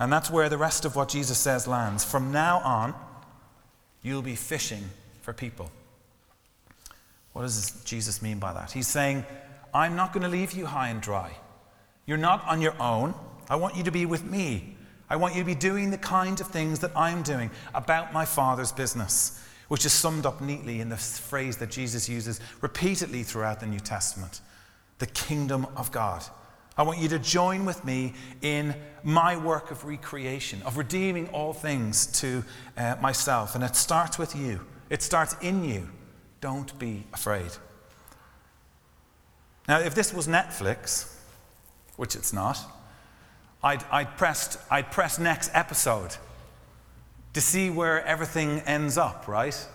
And 0.00 0.12
that's 0.12 0.28
where 0.28 0.48
the 0.48 0.58
rest 0.58 0.84
of 0.84 0.96
what 0.96 1.08
Jesus 1.08 1.38
says 1.38 1.68
lands. 1.68 2.04
From 2.04 2.32
now 2.32 2.58
on, 2.64 2.96
you'll 4.02 4.22
be 4.22 4.34
fishing 4.34 4.82
for 5.22 5.32
people. 5.32 5.70
What 7.32 7.42
does 7.42 7.80
Jesus 7.84 8.20
mean 8.20 8.40
by 8.40 8.52
that? 8.54 8.72
He's 8.72 8.88
saying, 8.88 9.24
I'm 9.72 9.94
not 9.94 10.12
going 10.12 10.24
to 10.24 10.28
leave 10.28 10.50
you 10.50 10.66
high 10.66 10.88
and 10.88 11.00
dry. 11.00 11.36
You're 12.06 12.16
not 12.16 12.44
on 12.48 12.60
your 12.60 12.74
own. 12.82 13.14
I 13.48 13.54
want 13.54 13.76
you 13.76 13.84
to 13.84 13.92
be 13.92 14.04
with 14.04 14.24
me. 14.24 14.74
I 15.08 15.14
want 15.14 15.36
you 15.36 15.42
to 15.42 15.46
be 15.46 15.54
doing 15.54 15.92
the 15.92 15.98
kind 15.98 16.40
of 16.40 16.48
things 16.48 16.80
that 16.80 16.90
I'm 16.96 17.22
doing 17.22 17.52
about 17.72 18.12
my 18.12 18.24
Father's 18.24 18.72
business, 18.72 19.40
which 19.68 19.84
is 19.84 19.92
summed 19.92 20.26
up 20.26 20.40
neatly 20.40 20.80
in 20.80 20.88
the 20.88 20.96
phrase 20.96 21.56
that 21.58 21.70
Jesus 21.70 22.08
uses 22.08 22.40
repeatedly 22.60 23.22
throughout 23.22 23.60
the 23.60 23.66
New 23.66 23.80
Testament 23.80 24.40
the 24.98 25.06
kingdom 25.06 25.66
of 25.76 25.92
God. 25.92 26.24
I 26.78 26.82
want 26.82 26.98
you 26.98 27.08
to 27.08 27.18
join 27.18 27.64
with 27.64 27.84
me 27.84 28.14
in 28.42 28.74
my 29.02 29.36
work 29.36 29.70
of 29.70 29.84
recreation, 29.84 30.60
of 30.62 30.76
redeeming 30.76 31.28
all 31.28 31.52
things 31.52 32.06
to 32.20 32.44
uh, 32.76 32.96
myself. 33.00 33.54
And 33.54 33.64
it 33.64 33.76
starts 33.76 34.18
with 34.18 34.36
you, 34.36 34.60
it 34.90 35.02
starts 35.02 35.36
in 35.40 35.64
you. 35.64 35.88
Don't 36.40 36.78
be 36.78 37.04
afraid. 37.12 37.50
Now, 39.68 39.80
if 39.80 39.94
this 39.94 40.12
was 40.12 40.28
Netflix, 40.28 41.14
which 41.96 42.14
it's 42.14 42.32
not, 42.32 42.58
I'd, 43.64 43.82
I'd, 43.90 44.16
pressed, 44.16 44.58
I'd 44.70 44.92
press 44.92 45.18
next 45.18 45.50
episode 45.54 46.16
to 47.36 47.42
see 47.42 47.68
where 47.68 48.02
everything 48.06 48.60
ends 48.60 48.96
up, 48.96 49.28
right? 49.28 49.68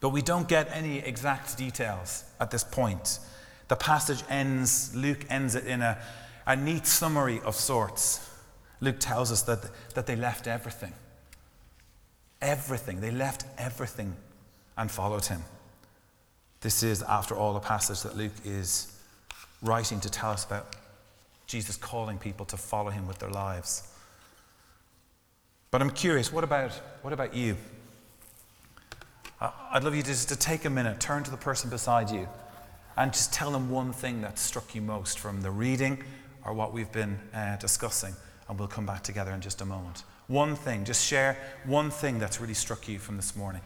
But 0.00 0.10
we 0.10 0.20
don't 0.20 0.46
get 0.46 0.68
any 0.70 0.98
exact 0.98 1.56
details 1.56 2.24
at 2.38 2.50
this 2.50 2.62
point. 2.62 3.20
The 3.68 3.76
passage 3.76 4.22
ends, 4.28 4.94
Luke 4.94 5.24
ends 5.30 5.54
it 5.54 5.64
in 5.64 5.80
a, 5.80 5.96
a 6.46 6.56
neat 6.56 6.86
summary 6.86 7.40
of 7.40 7.54
sorts. 7.54 8.28
Luke 8.82 8.96
tells 9.00 9.32
us 9.32 9.40
that, 9.44 9.60
that 9.94 10.06
they 10.06 10.14
left 10.14 10.46
everything. 10.46 10.92
Everything. 12.42 13.00
They 13.00 13.10
left 13.10 13.46
everything 13.56 14.14
and 14.76 14.90
followed 14.90 15.24
him. 15.24 15.42
This 16.60 16.82
is, 16.82 17.00
after 17.00 17.34
all, 17.34 17.56
a 17.56 17.60
passage 17.60 18.02
that 18.02 18.14
Luke 18.14 18.44
is 18.44 18.94
writing 19.62 20.00
to 20.00 20.10
tell 20.10 20.32
us 20.32 20.44
about 20.44 20.76
Jesus 21.46 21.78
calling 21.78 22.18
people 22.18 22.44
to 22.44 22.58
follow 22.58 22.90
him 22.90 23.08
with 23.08 23.20
their 23.20 23.30
lives. 23.30 23.94
But 25.76 25.82
I'm 25.82 25.90
curious, 25.90 26.32
what 26.32 26.42
about, 26.42 26.72
what 27.02 27.12
about 27.12 27.34
you? 27.34 27.54
I'd 29.38 29.84
love 29.84 29.94
you 29.94 30.02
just 30.02 30.30
to 30.30 30.36
take 30.36 30.64
a 30.64 30.70
minute, 30.70 31.00
turn 31.00 31.22
to 31.24 31.30
the 31.30 31.36
person 31.36 31.68
beside 31.68 32.08
you, 32.08 32.26
and 32.96 33.12
just 33.12 33.34
tell 33.34 33.50
them 33.50 33.68
one 33.68 33.92
thing 33.92 34.22
that 34.22 34.38
struck 34.38 34.74
you 34.74 34.80
most 34.80 35.18
from 35.18 35.42
the 35.42 35.50
reading 35.50 36.02
or 36.46 36.54
what 36.54 36.72
we've 36.72 36.90
been 36.92 37.18
uh, 37.34 37.56
discussing. 37.56 38.14
And 38.48 38.58
we'll 38.58 38.68
come 38.68 38.86
back 38.86 39.02
together 39.02 39.32
in 39.32 39.42
just 39.42 39.60
a 39.60 39.66
moment. 39.66 40.04
One 40.28 40.56
thing, 40.56 40.86
just 40.86 41.04
share 41.04 41.36
one 41.66 41.90
thing 41.90 42.18
that's 42.18 42.40
really 42.40 42.54
struck 42.54 42.88
you 42.88 42.98
from 42.98 43.16
this 43.16 43.36
morning. 43.36 43.60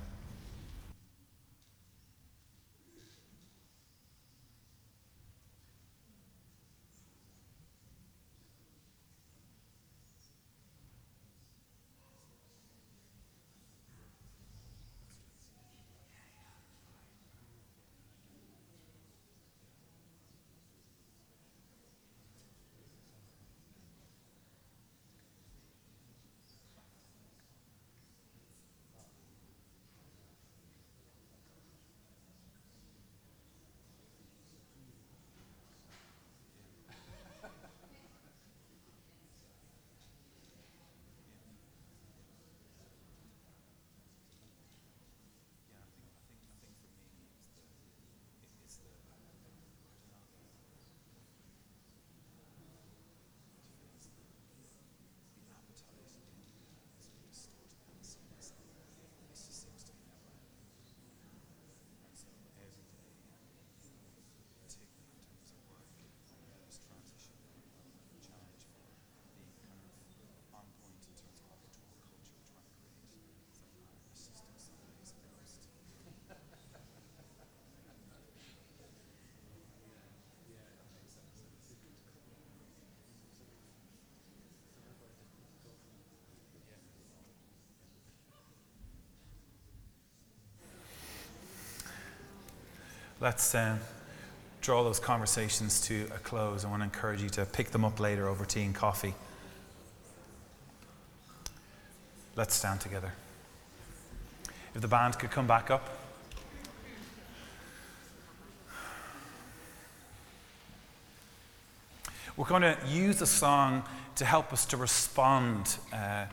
Let's 93.21 93.55
uh, 93.55 93.77
draw 94.63 94.83
those 94.83 94.99
conversations 94.99 95.81
to 95.83 96.07
a 96.15 96.19
close. 96.19 96.65
I 96.65 96.71
want 96.71 96.81
to 96.81 96.85
encourage 96.85 97.23
you 97.23 97.29
to 97.31 97.45
pick 97.45 97.71
them 97.71 97.85
up 97.85 98.01
later 98.01 98.29
over 98.29 98.47
tea 98.47 98.63
and 98.63 98.75
coffee. 98.75 99.15
Let's 102.35 102.55
stand 102.55 102.81
together. 102.81 103.13
If 104.75 104.81
the 104.81 104.89
band 104.89 105.19
could 105.19 105.31
come 105.31 105.47
back 105.47 105.71
up. 105.71 105.99
We're 112.37 112.47
going 112.47 112.63
to 112.63 112.79
use 112.89 113.21
a 113.21 113.27
song 113.27 113.83
to 114.17 114.25
help 114.25 114.51
us 114.53 114.65
to 114.67 114.79
respond 114.79 115.77
uh, 115.93 116.25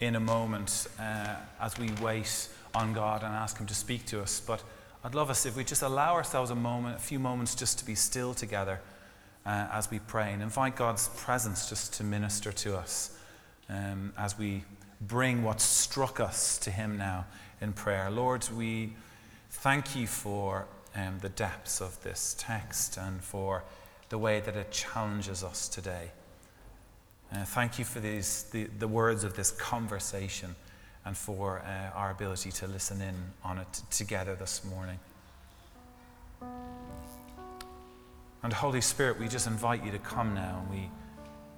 in 0.00 0.16
a 0.16 0.20
moment 0.20 0.88
uh, 1.00 1.36
as 1.58 1.78
we 1.78 1.88
wait 2.02 2.48
on 2.74 2.92
God 2.92 3.22
and 3.22 3.32
ask 3.34 3.58
Him 3.58 3.66
to 3.66 3.74
speak 3.74 4.04
to 4.06 4.20
us. 4.20 4.40
But 4.40 4.62
I'd 5.06 5.14
love 5.14 5.28
us 5.28 5.44
if 5.44 5.54
we 5.54 5.64
just 5.64 5.82
allow 5.82 6.14
ourselves 6.14 6.50
a 6.50 6.54
moment, 6.54 6.96
a 6.96 6.98
few 6.98 7.18
moments 7.18 7.54
just 7.54 7.78
to 7.78 7.84
be 7.84 7.94
still 7.94 8.32
together 8.32 8.80
uh, 9.44 9.68
as 9.70 9.90
we 9.90 9.98
pray 9.98 10.32
and 10.32 10.42
invite 10.42 10.76
God's 10.76 11.08
presence 11.08 11.68
just 11.68 11.92
to 11.94 12.04
minister 12.04 12.50
to 12.52 12.78
us 12.78 13.14
um, 13.68 14.14
as 14.16 14.38
we 14.38 14.64
bring 15.02 15.42
what 15.42 15.60
struck 15.60 16.20
us 16.20 16.56
to 16.60 16.70
Him 16.70 16.96
now 16.96 17.26
in 17.60 17.74
prayer. 17.74 18.10
Lord, 18.10 18.48
we 18.56 18.94
thank 19.50 19.94
you 19.94 20.06
for 20.06 20.64
um, 20.96 21.18
the 21.20 21.28
depths 21.28 21.82
of 21.82 22.02
this 22.02 22.34
text 22.38 22.96
and 22.96 23.22
for 23.22 23.62
the 24.08 24.16
way 24.16 24.40
that 24.40 24.56
it 24.56 24.72
challenges 24.72 25.44
us 25.44 25.68
today. 25.68 26.12
Uh, 27.30 27.44
thank 27.44 27.78
you 27.78 27.84
for 27.84 28.00
these, 28.00 28.44
the, 28.52 28.64
the 28.78 28.88
words 28.88 29.22
of 29.22 29.36
this 29.36 29.50
conversation 29.50 30.54
and 31.04 31.16
for 31.16 31.60
uh, 31.60 31.96
our 31.96 32.10
ability 32.10 32.50
to 32.50 32.66
listen 32.66 33.00
in 33.00 33.14
on 33.42 33.58
it 33.58 33.82
together 33.90 34.34
this 34.34 34.64
morning. 34.64 34.98
And 38.42 38.52
Holy 38.52 38.80
Spirit, 38.80 39.18
we 39.18 39.28
just 39.28 39.46
invite 39.46 39.84
you 39.84 39.90
to 39.92 39.98
come 39.98 40.34
now 40.34 40.62
and 40.62 40.70
we, 40.70 40.90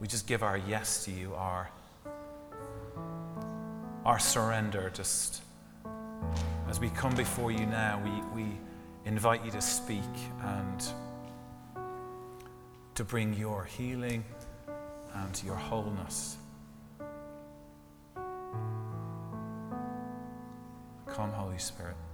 we 0.01 0.07
just 0.07 0.27
give 0.27 0.43
our 0.43 0.57
yes 0.57 1.05
to 1.05 1.11
you, 1.11 1.35
our, 1.35 1.69
our 4.05 4.19
surrender. 4.19 4.91
Just 4.95 5.43
as 6.69 6.79
we 6.79 6.91
come 6.91 7.15
before 7.15 7.51
you 7.51 7.67
now, 7.67 8.01
we, 8.05 8.43
we 8.43 8.51
invite 9.05 9.45
you 9.45 9.51
to 9.51 9.61
speak 9.61 10.01
and 10.43 10.85
to 12.95 13.05
bring 13.05 13.35
your 13.35 13.65
healing 13.65 14.25
and 15.15 15.43
your 15.45 15.57
wholeness. 15.57 16.37
Come, 21.17 21.33
Holy 21.33 21.57
Spirit. 21.57 22.06